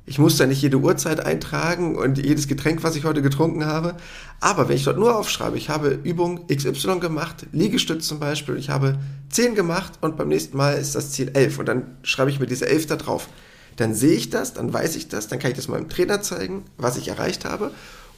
Ich 0.05 0.19
muss 0.19 0.35
da 0.35 0.45
nicht 0.45 0.61
jede 0.61 0.77
Uhrzeit 0.77 1.25
eintragen 1.25 1.95
und 1.95 2.17
jedes 2.17 2.49
Getränk, 2.49 2.83
was 2.83 2.97
ich 2.97 3.05
heute 3.05 3.21
getrunken 3.21 3.65
habe. 3.65 3.95
Aber 4.41 4.67
wenn 4.67 4.75
ich 4.75 4.83
dort 4.83 4.97
nur 4.97 5.17
aufschreibe, 5.17 5.57
ich 5.57 5.69
habe 5.69 5.97
Übung 6.03 6.45
XY 6.47 6.99
gemacht, 6.99 7.45
Liegestütz 7.53 8.07
zum 8.07 8.19
Beispiel, 8.19 8.57
ich 8.57 8.69
habe 8.69 8.99
10 9.29 9.55
gemacht 9.55 9.93
und 10.01 10.17
beim 10.17 10.27
nächsten 10.27 10.57
Mal 10.57 10.73
ist 10.73 10.95
das 10.95 11.11
Ziel 11.11 11.31
11 11.33 11.59
und 11.59 11.67
dann 11.67 11.97
schreibe 12.03 12.29
ich 12.29 12.39
mir 12.39 12.47
diese 12.47 12.67
11 12.67 12.87
da 12.87 12.95
drauf. 12.97 13.29
Dann 13.77 13.95
sehe 13.95 14.15
ich 14.15 14.29
das, 14.29 14.53
dann 14.53 14.73
weiß 14.73 14.97
ich 14.97 15.07
das, 15.07 15.29
dann 15.29 15.39
kann 15.39 15.51
ich 15.51 15.57
das 15.57 15.69
meinem 15.69 15.89
Trainer 15.89 16.21
zeigen, 16.21 16.65
was 16.77 16.97
ich 16.97 17.07
erreicht 17.07 17.45
habe 17.45 17.71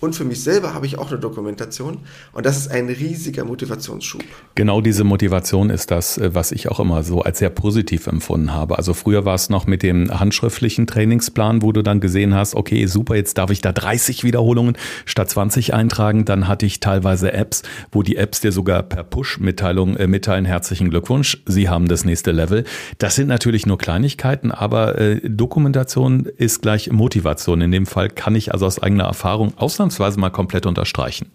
und 0.05 0.15
für 0.15 0.23
mich 0.23 0.41
selber 0.41 0.73
habe 0.73 0.85
ich 0.85 0.97
auch 0.97 1.09
eine 1.09 1.19
Dokumentation. 1.19 1.97
Und 2.31 2.45
das 2.45 2.57
ist 2.57 2.69
ein 2.69 2.87
riesiger 2.87 3.43
Motivationsschub. 3.43 4.23
Genau 4.55 4.79
diese 4.79 5.03
Motivation 5.03 5.69
ist 5.69 5.91
das, 5.91 6.17
äh, 6.17 6.33
was 6.33 6.51
ich 6.51 6.69
auch 6.69 6.79
immer 6.79 7.03
so 7.03 7.21
als 7.21 7.39
sehr 7.39 7.49
positiv 7.49 8.07
empfunden 8.07 8.53
habe. 8.53 8.77
Also 8.77 8.93
früher 8.93 9.25
war 9.25 9.35
es 9.35 9.49
noch 9.49 9.67
mit 9.67 9.83
dem 9.83 10.17
handschriftlichen 10.17 10.87
Trainingsplan, 10.87 11.61
wo 11.61 11.71
du 11.71 11.81
dann 11.81 11.99
gesehen 11.99 12.33
hast, 12.33 12.55
okay, 12.55 12.85
super, 12.85 13.15
jetzt 13.15 13.37
darf 13.37 13.49
ich 13.49 13.61
da 13.61 13.73
30 13.73 14.23
Wiederholungen 14.23 14.77
statt 15.05 15.29
20 15.29 15.73
eintragen. 15.73 16.23
Dann 16.23 16.47
hatte 16.47 16.65
ich 16.65 16.79
teilweise 16.79 17.33
Apps, 17.33 17.63
wo 17.91 18.03
die 18.03 18.15
Apps 18.15 18.39
dir 18.39 18.51
sogar 18.51 18.83
per 18.83 19.03
Push-Mitteilung 19.03 19.97
äh, 19.97 20.07
mitteilen, 20.07 20.45
herzlichen 20.45 20.89
Glückwunsch, 20.91 21.43
Sie 21.47 21.67
haben 21.67 21.87
das 21.87 22.05
nächste 22.05 22.31
Level. 22.31 22.63
Das 22.99 23.15
sind 23.15 23.27
natürlich 23.27 23.65
nur 23.65 23.77
Kleinigkeiten, 23.77 24.51
aber 24.51 24.97
äh, 24.99 25.19
Dokumentation 25.27 26.25
ist 26.37 26.61
gleich 26.61 26.91
Motivation. 26.91 27.61
In 27.61 27.71
dem 27.71 27.85
Fall 27.85 28.09
kann 28.09 28.35
ich 28.35 28.53
also 28.53 28.65
aus 28.67 28.81
eigener 28.81 29.05
Erfahrung 29.05 29.53
ausnahmsweise 29.57 29.94
ausnahmsweise 29.95 30.19
mal 30.19 30.29
komplett 30.29 30.65
unterstreichen. 30.65 31.31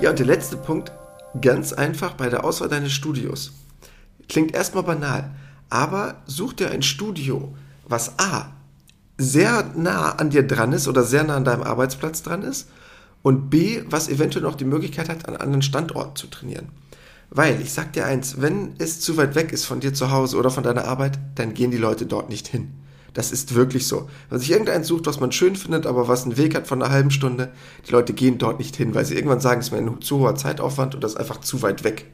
Ja, 0.00 0.10
und 0.10 0.18
der 0.18 0.26
letzte 0.26 0.56
Punkt, 0.56 0.92
ganz 1.40 1.72
einfach 1.72 2.14
bei 2.14 2.28
der 2.28 2.44
Auswahl 2.44 2.68
deines 2.68 2.92
Studios. 2.92 3.52
Klingt 4.28 4.54
erstmal 4.54 4.82
banal, 4.82 5.30
aber 5.70 6.16
such 6.26 6.54
dir 6.54 6.70
ein 6.70 6.82
Studio, 6.82 7.54
was 7.88 8.18
A, 8.18 8.52
sehr 9.18 9.70
nah 9.74 10.10
an 10.16 10.30
dir 10.30 10.46
dran 10.46 10.72
ist 10.72 10.88
oder 10.88 11.02
sehr 11.02 11.24
nah 11.24 11.36
an 11.36 11.44
deinem 11.44 11.62
Arbeitsplatz 11.62 12.22
dran 12.22 12.42
ist 12.42 12.68
und 13.22 13.48
B, 13.48 13.82
was 13.88 14.08
eventuell 14.08 14.44
noch 14.44 14.56
die 14.56 14.64
Möglichkeit 14.64 15.08
hat, 15.08 15.26
an 15.26 15.36
anderen 15.36 15.62
Standorten 15.62 16.16
zu 16.16 16.26
trainieren. 16.26 16.68
Weil, 17.30 17.60
ich 17.60 17.72
sag 17.72 17.92
dir 17.92 18.04
eins, 18.04 18.40
wenn 18.40 18.74
es 18.78 19.00
zu 19.00 19.16
weit 19.16 19.34
weg 19.34 19.52
ist 19.52 19.64
von 19.64 19.80
dir 19.80 19.94
zu 19.94 20.10
Hause 20.10 20.36
oder 20.36 20.50
von 20.50 20.62
deiner 20.62 20.84
Arbeit, 20.84 21.18
dann 21.34 21.54
gehen 21.54 21.70
die 21.70 21.78
Leute 21.78 22.06
dort 22.06 22.28
nicht 22.28 22.46
hin. 22.48 22.72
Das 23.16 23.32
ist 23.32 23.54
wirklich 23.54 23.86
so. 23.86 24.10
Wenn 24.28 24.40
sich 24.40 24.50
irgendeins 24.50 24.88
sucht, 24.88 25.06
was 25.06 25.20
man 25.20 25.32
schön 25.32 25.56
findet, 25.56 25.86
aber 25.86 26.06
was 26.06 26.24
einen 26.24 26.36
Weg 26.36 26.54
hat 26.54 26.66
von 26.66 26.82
einer 26.82 26.92
halben 26.92 27.10
Stunde, 27.10 27.50
die 27.88 27.92
Leute 27.92 28.12
gehen 28.12 28.36
dort 28.36 28.58
nicht 28.58 28.76
hin, 28.76 28.94
weil 28.94 29.06
sie 29.06 29.14
irgendwann 29.14 29.40
sagen, 29.40 29.60
es 29.60 29.68
ist 29.68 29.72
mir 29.72 29.78
ein 29.78 30.02
zu 30.02 30.18
hoher 30.18 30.34
Zeitaufwand 30.34 30.94
und 30.94 31.02
das 31.02 31.12
ist 31.12 31.16
einfach 31.16 31.40
zu 31.40 31.62
weit 31.62 31.82
weg. 31.82 32.04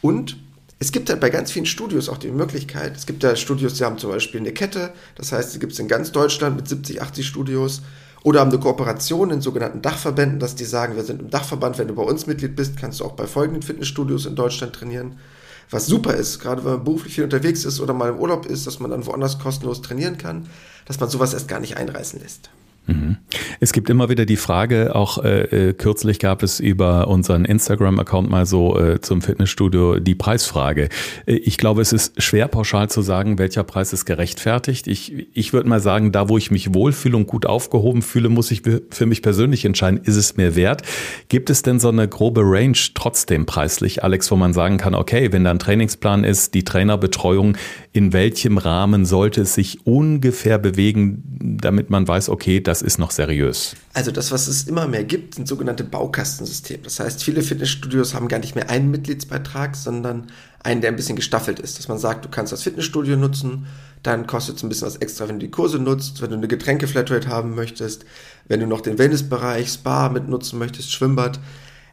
Und 0.00 0.36
es 0.80 0.90
gibt 0.90 1.10
halt 1.10 1.20
bei 1.20 1.30
ganz 1.30 1.52
vielen 1.52 1.64
Studios 1.64 2.08
auch 2.08 2.18
die 2.18 2.32
Möglichkeit, 2.32 2.96
es 2.96 3.06
gibt 3.06 3.22
ja 3.22 3.36
Studios, 3.36 3.74
die 3.74 3.84
haben 3.84 3.98
zum 3.98 4.10
Beispiel 4.10 4.40
eine 4.40 4.50
Kette, 4.50 4.92
das 5.14 5.30
heißt, 5.30 5.54
die 5.54 5.60
gibt 5.60 5.74
es 5.74 5.78
in 5.78 5.86
ganz 5.86 6.10
Deutschland 6.10 6.56
mit 6.56 6.66
70, 6.66 7.00
80 7.00 7.24
Studios. 7.24 7.82
Oder 8.24 8.40
haben 8.40 8.50
eine 8.50 8.58
Kooperation 8.58 9.30
in 9.30 9.40
sogenannten 9.40 9.82
Dachverbänden, 9.82 10.40
dass 10.40 10.56
die 10.56 10.64
sagen, 10.64 10.96
wir 10.96 11.04
sind 11.04 11.22
im 11.22 11.30
Dachverband, 11.30 11.78
wenn 11.78 11.86
du 11.86 11.94
bei 11.94 12.02
uns 12.02 12.26
Mitglied 12.26 12.56
bist, 12.56 12.76
kannst 12.76 12.98
du 12.98 13.04
auch 13.04 13.12
bei 13.12 13.28
folgenden 13.28 13.62
Fitnessstudios 13.62 14.26
in 14.26 14.34
Deutschland 14.34 14.72
trainieren 14.72 15.20
was 15.70 15.86
super 15.86 16.14
ist, 16.14 16.38
gerade 16.38 16.64
wenn 16.64 16.72
man 16.72 16.84
beruflich 16.84 17.14
viel 17.14 17.24
unterwegs 17.24 17.64
ist 17.64 17.80
oder 17.80 17.92
mal 17.92 18.10
im 18.10 18.18
Urlaub 18.18 18.46
ist, 18.46 18.66
dass 18.66 18.80
man 18.80 18.90
dann 18.90 19.06
woanders 19.06 19.38
kostenlos 19.38 19.82
trainieren 19.82 20.18
kann, 20.18 20.48
dass 20.84 21.00
man 21.00 21.08
sowas 21.08 21.34
erst 21.34 21.48
gar 21.48 21.60
nicht 21.60 21.76
einreißen 21.76 22.20
lässt. 22.20 22.50
Mhm. 22.86 23.16
Es 23.60 23.72
gibt 23.72 23.90
immer 23.90 24.08
wieder 24.08 24.26
die 24.26 24.36
Frage, 24.36 24.94
auch 24.94 25.22
äh, 25.22 25.68
äh, 25.68 25.72
kürzlich 25.72 26.18
gab 26.18 26.42
es 26.42 26.60
über 26.60 27.08
unseren 27.08 27.44
Instagram-Account 27.44 28.30
mal 28.30 28.46
so 28.46 28.78
äh, 28.78 29.00
zum 29.00 29.22
Fitnessstudio 29.22 29.98
die 29.98 30.14
Preisfrage. 30.14 30.88
Äh, 31.26 31.34
ich 31.36 31.58
glaube, 31.58 31.82
es 31.82 31.92
ist 31.92 32.22
schwer 32.22 32.48
pauschal 32.48 32.90
zu 32.90 33.02
sagen, 33.02 33.38
welcher 33.38 33.64
Preis 33.64 33.92
ist 33.92 34.04
gerechtfertigt. 34.04 34.86
Ich, 34.86 35.28
ich 35.34 35.52
würde 35.52 35.68
mal 35.68 35.80
sagen, 35.80 36.12
da 36.12 36.28
wo 36.28 36.38
ich 36.38 36.50
mich 36.50 36.74
wohlfühle 36.74 37.16
und 37.16 37.26
gut 37.26 37.46
aufgehoben 37.46 38.02
fühle, 38.02 38.28
muss 38.28 38.50
ich 38.50 38.62
für 38.90 39.06
mich 39.06 39.22
persönlich 39.22 39.64
entscheiden, 39.64 40.00
ist 40.02 40.16
es 40.16 40.36
mir 40.36 40.56
wert. 40.56 40.82
Gibt 41.28 41.50
es 41.50 41.62
denn 41.62 41.80
so 41.80 41.88
eine 41.88 42.08
grobe 42.08 42.42
Range 42.44 42.78
trotzdem 42.94 43.46
preislich, 43.46 44.04
Alex, 44.04 44.30
wo 44.30 44.36
man 44.36 44.52
sagen 44.52 44.76
kann, 44.76 44.94
okay, 44.94 45.32
wenn 45.32 45.44
da 45.44 45.50
ein 45.50 45.58
Trainingsplan 45.58 46.24
ist, 46.24 46.54
die 46.54 46.64
Trainerbetreuung, 46.64 47.56
in 47.96 48.12
welchem 48.12 48.58
Rahmen 48.58 49.06
sollte 49.06 49.40
es 49.40 49.54
sich 49.54 49.86
ungefähr 49.86 50.58
bewegen, 50.58 51.22
damit 51.58 51.88
man 51.88 52.06
weiß, 52.06 52.28
okay, 52.28 52.60
das 52.60 52.82
ist 52.82 52.98
noch 52.98 53.10
seriös? 53.10 53.74
Also 53.94 54.10
das, 54.10 54.30
was 54.32 54.48
es 54.48 54.64
immer 54.64 54.86
mehr 54.86 55.02
gibt, 55.02 55.36
sind 55.36 55.48
sogenannte 55.48 55.82
Baukastensysteme. 55.82 56.82
Das 56.82 57.00
heißt, 57.00 57.24
viele 57.24 57.40
Fitnessstudios 57.40 58.12
haben 58.12 58.28
gar 58.28 58.38
nicht 58.38 58.54
mehr 58.54 58.68
einen 58.68 58.90
Mitgliedsbeitrag, 58.90 59.74
sondern 59.76 60.26
einen, 60.62 60.82
der 60.82 60.90
ein 60.90 60.96
bisschen 60.96 61.16
gestaffelt 61.16 61.58
ist. 61.58 61.78
Dass 61.78 61.88
man 61.88 61.96
sagt, 61.96 62.26
du 62.26 62.28
kannst 62.28 62.52
das 62.52 62.64
Fitnessstudio 62.64 63.16
nutzen, 63.16 63.66
dann 64.02 64.26
kostet 64.26 64.56
es 64.56 64.62
ein 64.62 64.68
bisschen 64.68 64.88
was 64.88 64.96
extra, 64.96 65.26
wenn 65.26 65.38
du 65.38 65.46
die 65.46 65.50
Kurse 65.50 65.78
nutzt, 65.78 66.20
wenn 66.20 66.28
du 66.28 66.36
eine 66.36 66.48
Getränke-Flatrate 66.48 67.28
haben 67.28 67.54
möchtest, 67.54 68.04
wenn 68.46 68.60
du 68.60 68.66
noch 68.66 68.82
den 68.82 68.98
Wellnessbereich, 68.98 69.70
Spa 69.70 70.10
mitnutzen 70.10 70.58
möchtest, 70.58 70.92
Schwimmbad. 70.92 71.40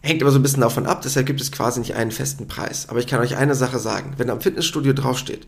Hängt 0.01 0.21
immer 0.21 0.31
so 0.31 0.39
ein 0.39 0.43
bisschen 0.43 0.59
davon 0.59 0.85
ab, 0.85 1.01
deshalb 1.01 1.27
gibt 1.27 1.39
es 1.39 1.53
quasi 1.53 1.79
nicht 1.79 1.95
einen 1.95 2.11
festen 2.11 2.49
Preis. 2.49 2.89
Aber 2.89 2.99
ich 2.99 3.07
kann 3.07 3.21
euch 3.21 3.37
eine 3.37 3.55
Sache 3.55 3.79
sagen, 3.79 4.15
wenn 4.17 4.29
am 4.29 4.41
Fitnessstudio 4.41 4.91
draufsteht, 4.91 5.47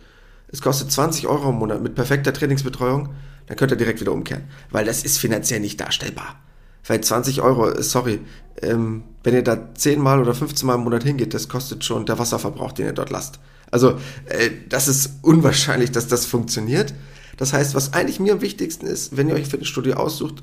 es 0.55 0.61
kostet 0.61 0.89
20 0.89 1.27
Euro 1.27 1.49
im 1.49 1.55
Monat 1.55 1.83
mit 1.83 1.95
perfekter 1.95 2.31
Trainingsbetreuung, 2.31 3.09
dann 3.47 3.57
könnt 3.57 3.71
ihr 3.71 3.77
direkt 3.77 3.99
wieder 3.99 4.13
umkehren. 4.13 4.45
Weil 4.71 4.85
das 4.85 5.03
ist 5.03 5.17
finanziell 5.17 5.59
nicht 5.59 5.81
darstellbar. 5.81 6.39
Weil 6.87 7.01
20 7.01 7.41
Euro, 7.41 7.81
sorry, 7.81 8.21
ähm, 8.61 9.03
wenn 9.21 9.33
ihr 9.33 9.43
da 9.43 9.75
10 9.75 9.99
Mal 9.99 10.21
oder 10.21 10.33
15 10.33 10.65
Mal 10.65 10.75
im 10.75 10.85
Monat 10.85 11.03
hingeht, 11.03 11.33
das 11.33 11.49
kostet 11.49 11.83
schon 11.83 12.05
der 12.05 12.19
Wasserverbrauch, 12.19 12.71
den 12.71 12.85
ihr 12.85 12.93
dort 12.93 13.09
lasst. 13.09 13.39
Also, 13.69 13.99
äh, 14.29 14.49
das 14.69 14.87
ist 14.87 15.15
unwahrscheinlich, 15.23 15.91
dass 15.91 16.07
das 16.07 16.25
funktioniert. 16.25 16.93
Das 17.35 17.51
heißt, 17.51 17.75
was 17.75 17.91
eigentlich 17.91 18.21
mir 18.21 18.31
am 18.31 18.41
wichtigsten 18.41 18.85
ist, 18.85 19.17
wenn 19.17 19.27
ihr 19.27 19.35
euch 19.35 19.43
ein 19.43 19.49
Fitnessstudio 19.49 19.95
aussucht, 19.95 20.41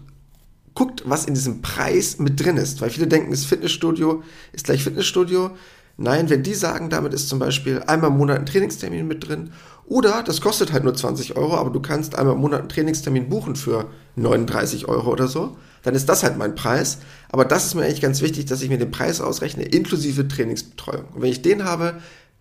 guckt, 0.75 1.05
was 1.07 1.25
in 1.25 1.33
diesem 1.33 1.62
Preis 1.62 2.18
mit 2.18 2.38
drin 2.38 2.59
ist. 2.59 2.83
Weil 2.83 2.90
viele 2.90 3.07
denken, 3.07 3.31
das 3.31 3.46
Fitnessstudio 3.46 4.22
ist 4.53 4.66
gleich 4.66 4.85
Fitnessstudio. 4.85 5.53
Nein, 5.96 6.31
wenn 6.31 6.42
die 6.42 6.55
sagen, 6.55 6.90
damit 6.90 7.14
ist 7.14 7.28
zum 7.28 7.38
Beispiel 7.38 7.83
einmal 7.87 8.11
im 8.11 8.16
Monat 8.16 8.38
ein 8.38 8.46
Trainingstermin 8.46 9.07
mit 9.07 9.28
drin 9.28 9.50
oder 9.87 10.22
das 10.22 10.40
kostet 10.40 10.72
halt 10.72 10.85
nur 10.85 10.94
20 10.94 11.37
Euro, 11.37 11.57
aber 11.57 11.70
du 11.70 11.81
kannst 11.81 12.16
einmal 12.16 12.35
im 12.35 12.40
Monat 12.40 12.61
einen 12.61 12.68
Trainingstermin 12.68 13.28
buchen 13.28 13.57
für 13.57 13.87
39 14.16 14.88
Euro 14.88 15.11
oder 15.11 15.28
so, 15.28 15.57
dann 15.83 15.94
ist 15.94 16.09
das 16.09 16.22
halt 16.22 16.38
mein 16.38 16.55
Preis. 16.55 16.98
Aber 17.31 17.44
das 17.44 17.66
ist 17.66 17.74
mir 17.74 17.83
eigentlich 17.83 18.00
ganz 18.00 18.22
wichtig, 18.22 18.46
dass 18.46 18.62
ich 18.62 18.68
mir 18.68 18.78
den 18.78 18.90
Preis 18.90 19.20
ausrechne, 19.20 19.64
inklusive 19.64 20.28
Trainingsbetreuung. 20.28 21.05
Und 21.14 21.22
wenn 21.22 21.31
ich 21.31 21.42
den 21.42 21.64
habe, 21.64 21.94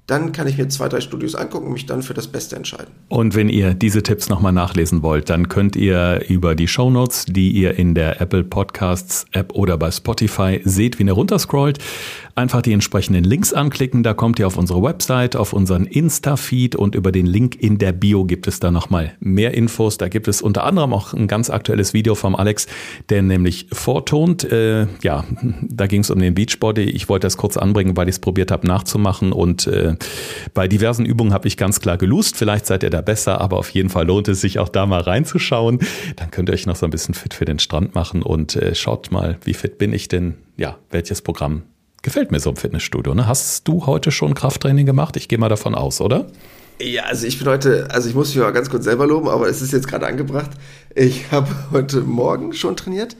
dann 0.08 0.34
kann 0.34 0.48
ich 0.48 0.58
mir 0.58 0.68
zwei, 0.68 0.90
drei 0.90 1.00
Studios 1.00 1.36
angucken 1.36 1.68
und 1.68 1.74
mich 1.74 1.86
dann 1.86 2.04
für 2.04 2.14
das 2.14 2.28
Beste 2.28 2.56
entscheiden. 2.56 2.88
Und 3.08 3.34
wenn 3.36 3.48
ihr 3.48 3.74
diese 3.74 4.04
Tipps 4.04 4.30
nochmal 4.30 4.52
nachlesen 4.52 5.04
wollt, 5.04 5.30
dann 5.30 5.48
könnt 5.48 5.76
ihr 5.76 6.24
über 6.28 6.54
die 6.54 6.68
Shownotes, 6.68 7.26
die 7.26 7.52
ihr 7.52 7.78
in 7.78 7.96
der 7.96 8.20
Apple 8.20 8.44
Podcasts 8.44 9.26
App 9.32 9.54
oder 9.54 9.78
bei 9.78 9.90
Spotify 9.90 10.60
seht, 10.66 11.00
wie 11.00 11.04
ihr 11.04 11.14
runterscrollt, 11.14 11.78
einfach 12.36 12.62
die 12.62 12.74
entsprechenden 12.74 13.24
Links 13.24 13.54
anklicken. 13.54 14.04
Da 14.04 14.14
kommt 14.14 14.40
ihr 14.40 14.48
auf 14.48 14.58
unsere 14.58 14.82
Website, 14.82 15.36
auf 15.36 15.54
unseren 15.54 15.86
Insta-Feed 15.86 16.76
und 16.76 16.96
über 16.96 17.12
den 17.12 17.26
Link 17.26 17.56
in 17.62 17.78
der 17.78 17.92
Bio 17.92 18.26
gibt 18.26 18.48
es 18.48 18.60
da 18.60 18.72
nochmal 18.72 19.14
mehr 19.20 19.54
Infos. 19.54 19.98
Da 19.98 20.08
gibt 20.08 20.28
es 20.28 20.42
unter 20.42 20.64
anderem 20.64 20.94
auch 20.94 21.14
ein 21.14 21.28
ganz 21.28 21.50
aktuelles 21.50 21.94
Video 21.94 22.16
vom 22.16 22.36
Alex, 22.36 22.68
der 23.10 23.22
nämlich 23.22 23.68
vortont. 23.72 24.44
Äh, 24.52 24.88
ja, 25.02 25.26
da 25.62 25.88
ging 25.88 26.02
es 26.02 26.10
um 26.10 26.20
den 26.20 26.34
Beachbody. 26.34 26.84
Ich 26.84 27.10
wollte 27.10 27.28
das 27.28 27.38
kurz 27.38 27.58
anbringen, 27.58 27.96
weil 27.98 28.08
ich 28.08 28.16
es 28.16 28.20
probiert 28.20 28.52
habe 28.52 28.68
nachzumachen 28.68 29.32
und 29.32 29.68
äh, 29.68 29.96
bei 30.54 30.68
diversen 30.68 31.06
Übungen 31.06 31.34
habe 31.34 31.48
ich 31.48 31.58
ganz 31.58 31.80
klar 31.80 31.98
gelust. 31.98 32.38
Vielleicht 32.38 32.66
seid 32.66 32.84
ihr 32.84 32.90
da 32.90 33.02
besser, 33.02 33.42
aber 33.42 33.58
auf 33.58 33.70
jeden 33.70 33.90
Fall 33.90 34.08
lohnt 34.08 34.28
es 34.28 34.42
sich 34.42 34.60
auch 34.60 34.70
da 34.70 34.86
mal 34.86 35.02
reinzuschauen. 35.02 35.80
Dann 36.16 36.32
könnt 36.32 36.50
ihr 36.50 36.54
euch 36.54 36.66
noch 36.66 36.76
so 36.76 36.86
ein 36.86 36.92
bisschen 36.92 37.14
fit 37.14 37.34
für 37.34 37.46
den 37.46 37.60
Strand 37.60 37.96
machen 37.96 38.22
und 38.22 38.56
äh, 38.56 38.76
schaut 38.76 39.12
mal, 39.12 39.38
wie 39.44 39.54
fit 39.54 39.78
bin 39.78 39.94
ich 39.94 40.08
denn? 40.08 40.36
Ja, 40.58 40.78
welches 40.92 41.22
Programm 41.22 41.64
gefällt 42.02 42.32
mir 42.32 42.40
so 42.40 42.50
im 42.50 42.56
Fitnessstudio? 42.56 43.14
Ne? 43.14 43.28
Hast 43.28 43.68
du 43.68 43.86
heute 43.86 44.12
schon 44.12 44.34
Krafttraining 44.34 44.86
gemacht? 44.86 45.16
Ich 45.18 45.28
gehe 45.28 45.38
mal 45.38 45.50
davon 45.50 45.76
aus, 45.76 46.02
oder? 46.02 46.28
Ja, 46.80 47.04
also 47.04 47.28
ich 47.28 47.38
bin 47.38 47.48
heute, 47.48 47.88
also 47.92 48.10
ich 48.10 48.16
muss 48.16 48.34
mich 48.34 48.44
mal 48.44 48.52
ganz 48.52 48.70
kurz 48.70 48.86
selber 48.86 49.06
loben, 49.06 49.30
aber 49.30 49.48
es 49.48 49.62
ist 49.62 49.72
jetzt 49.72 49.88
gerade 49.88 50.08
angebracht. 50.08 50.52
Ich 50.96 51.32
habe 51.32 51.48
heute 51.72 52.02
Morgen 52.02 52.54
schon 52.54 52.76
trainiert 52.76 53.16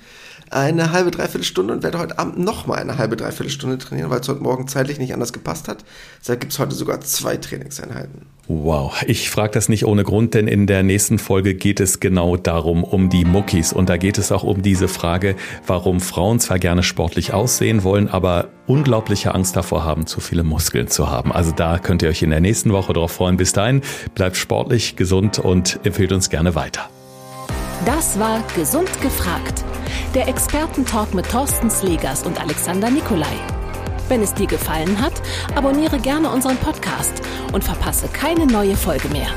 eine 0.52 0.92
halbe, 0.92 1.12
dreiviertel 1.12 1.44
Stunde 1.44 1.74
und 1.74 1.84
werde 1.84 1.98
heute 1.98 2.20
Abend 2.20 2.38
nochmal 2.38 2.80
eine 2.80 2.98
halbe, 2.98 3.16
dreiviertel 3.16 3.50
Stunde 3.50 3.78
trainieren, 3.78 4.10
weil 4.10 4.20
es 4.20 4.28
heute 4.28 4.44
Morgen 4.44 4.68
zeitlich 4.68 5.00
nicht 5.00 5.14
anders 5.14 5.34
gepasst 5.34 5.68
hat. 5.68 5.84
Deshalb 6.20 6.42
gibt 6.42 6.54
es 6.54 6.60
heute 6.60 6.76
sogar 6.76 7.00
zwei 7.02 7.38
Trainingseinheiten. 7.38 8.26
Wow, 8.48 9.02
ich 9.08 9.30
frage 9.30 9.54
das 9.54 9.70
nicht 9.70 9.86
ohne 9.86 10.04
Grund, 10.04 10.34
denn 10.34 10.48
in 10.50 10.68
der 10.68 10.84
nächsten 10.84 11.20
Folge 11.20 11.56
geht 11.56 11.80
es 11.80 12.02
genau 12.02 12.36
darum, 12.36 12.84
um 12.84 13.10
die 13.10 13.24
Muckis. 13.24 13.72
Und 13.72 13.88
da 13.88 13.96
geht 13.96 14.18
es 14.18 14.32
auch 14.34 14.44
um 14.44 14.62
diese 14.62 14.90
Frage, 14.90 15.36
warum 15.66 16.02
Frauen 16.02 16.42
zwar 16.42 16.60
gerne 16.60 16.84
sportlich 16.84 17.34
aussehen 17.34 17.84
wollen, 17.84 18.10
aber 18.10 18.50
unglaubliche 18.68 19.34
Angst 19.34 19.56
davor 19.56 19.86
haben, 19.86 20.06
zu 20.06 20.20
viele 20.20 20.44
Muskeln 20.44 20.90
zu 20.90 21.10
haben. 21.10 21.32
Also 21.32 21.52
da 21.52 21.80
könnt 21.80 22.02
ihr 22.02 22.10
euch 22.10 22.24
in 22.24 22.30
der 22.30 22.42
nächsten 22.42 22.74
Woche 22.74 22.92
darauf 22.92 23.14
freuen. 23.14 23.38
Bis 23.38 23.54
dahin, 23.54 23.82
bleibt 24.16 24.36
sportlich, 24.36 24.98
gesund 24.98 25.40
und 25.40 25.80
empfehlt 25.86 26.12
uns 26.12 26.30
gerne 26.30 26.54
weiter. 26.54 26.90
Das 27.86 28.20
war 28.20 28.44
Gesund 28.56 28.90
gefragt 29.02 29.64
der 30.14 30.28
Expertentalk 30.28 31.14
mit 31.14 31.30
Thorsten 31.30 31.70
Slegers 31.70 32.24
und 32.24 32.40
Alexander 32.42 32.90
Nikolai. 32.90 33.36
Wenn 34.10 34.22
es 34.22 34.34
dir 34.34 34.48
gefallen 34.48 35.02
hat, 35.02 35.14
abonniere 35.56 36.00
gerne 36.00 36.30
unseren 36.30 36.58
Podcast 36.58 37.22
und 37.54 37.64
verpasse 37.64 38.08
keine 38.10 38.46
neue 38.46 38.76
Folge 38.76 39.08
mehr. 39.10 39.30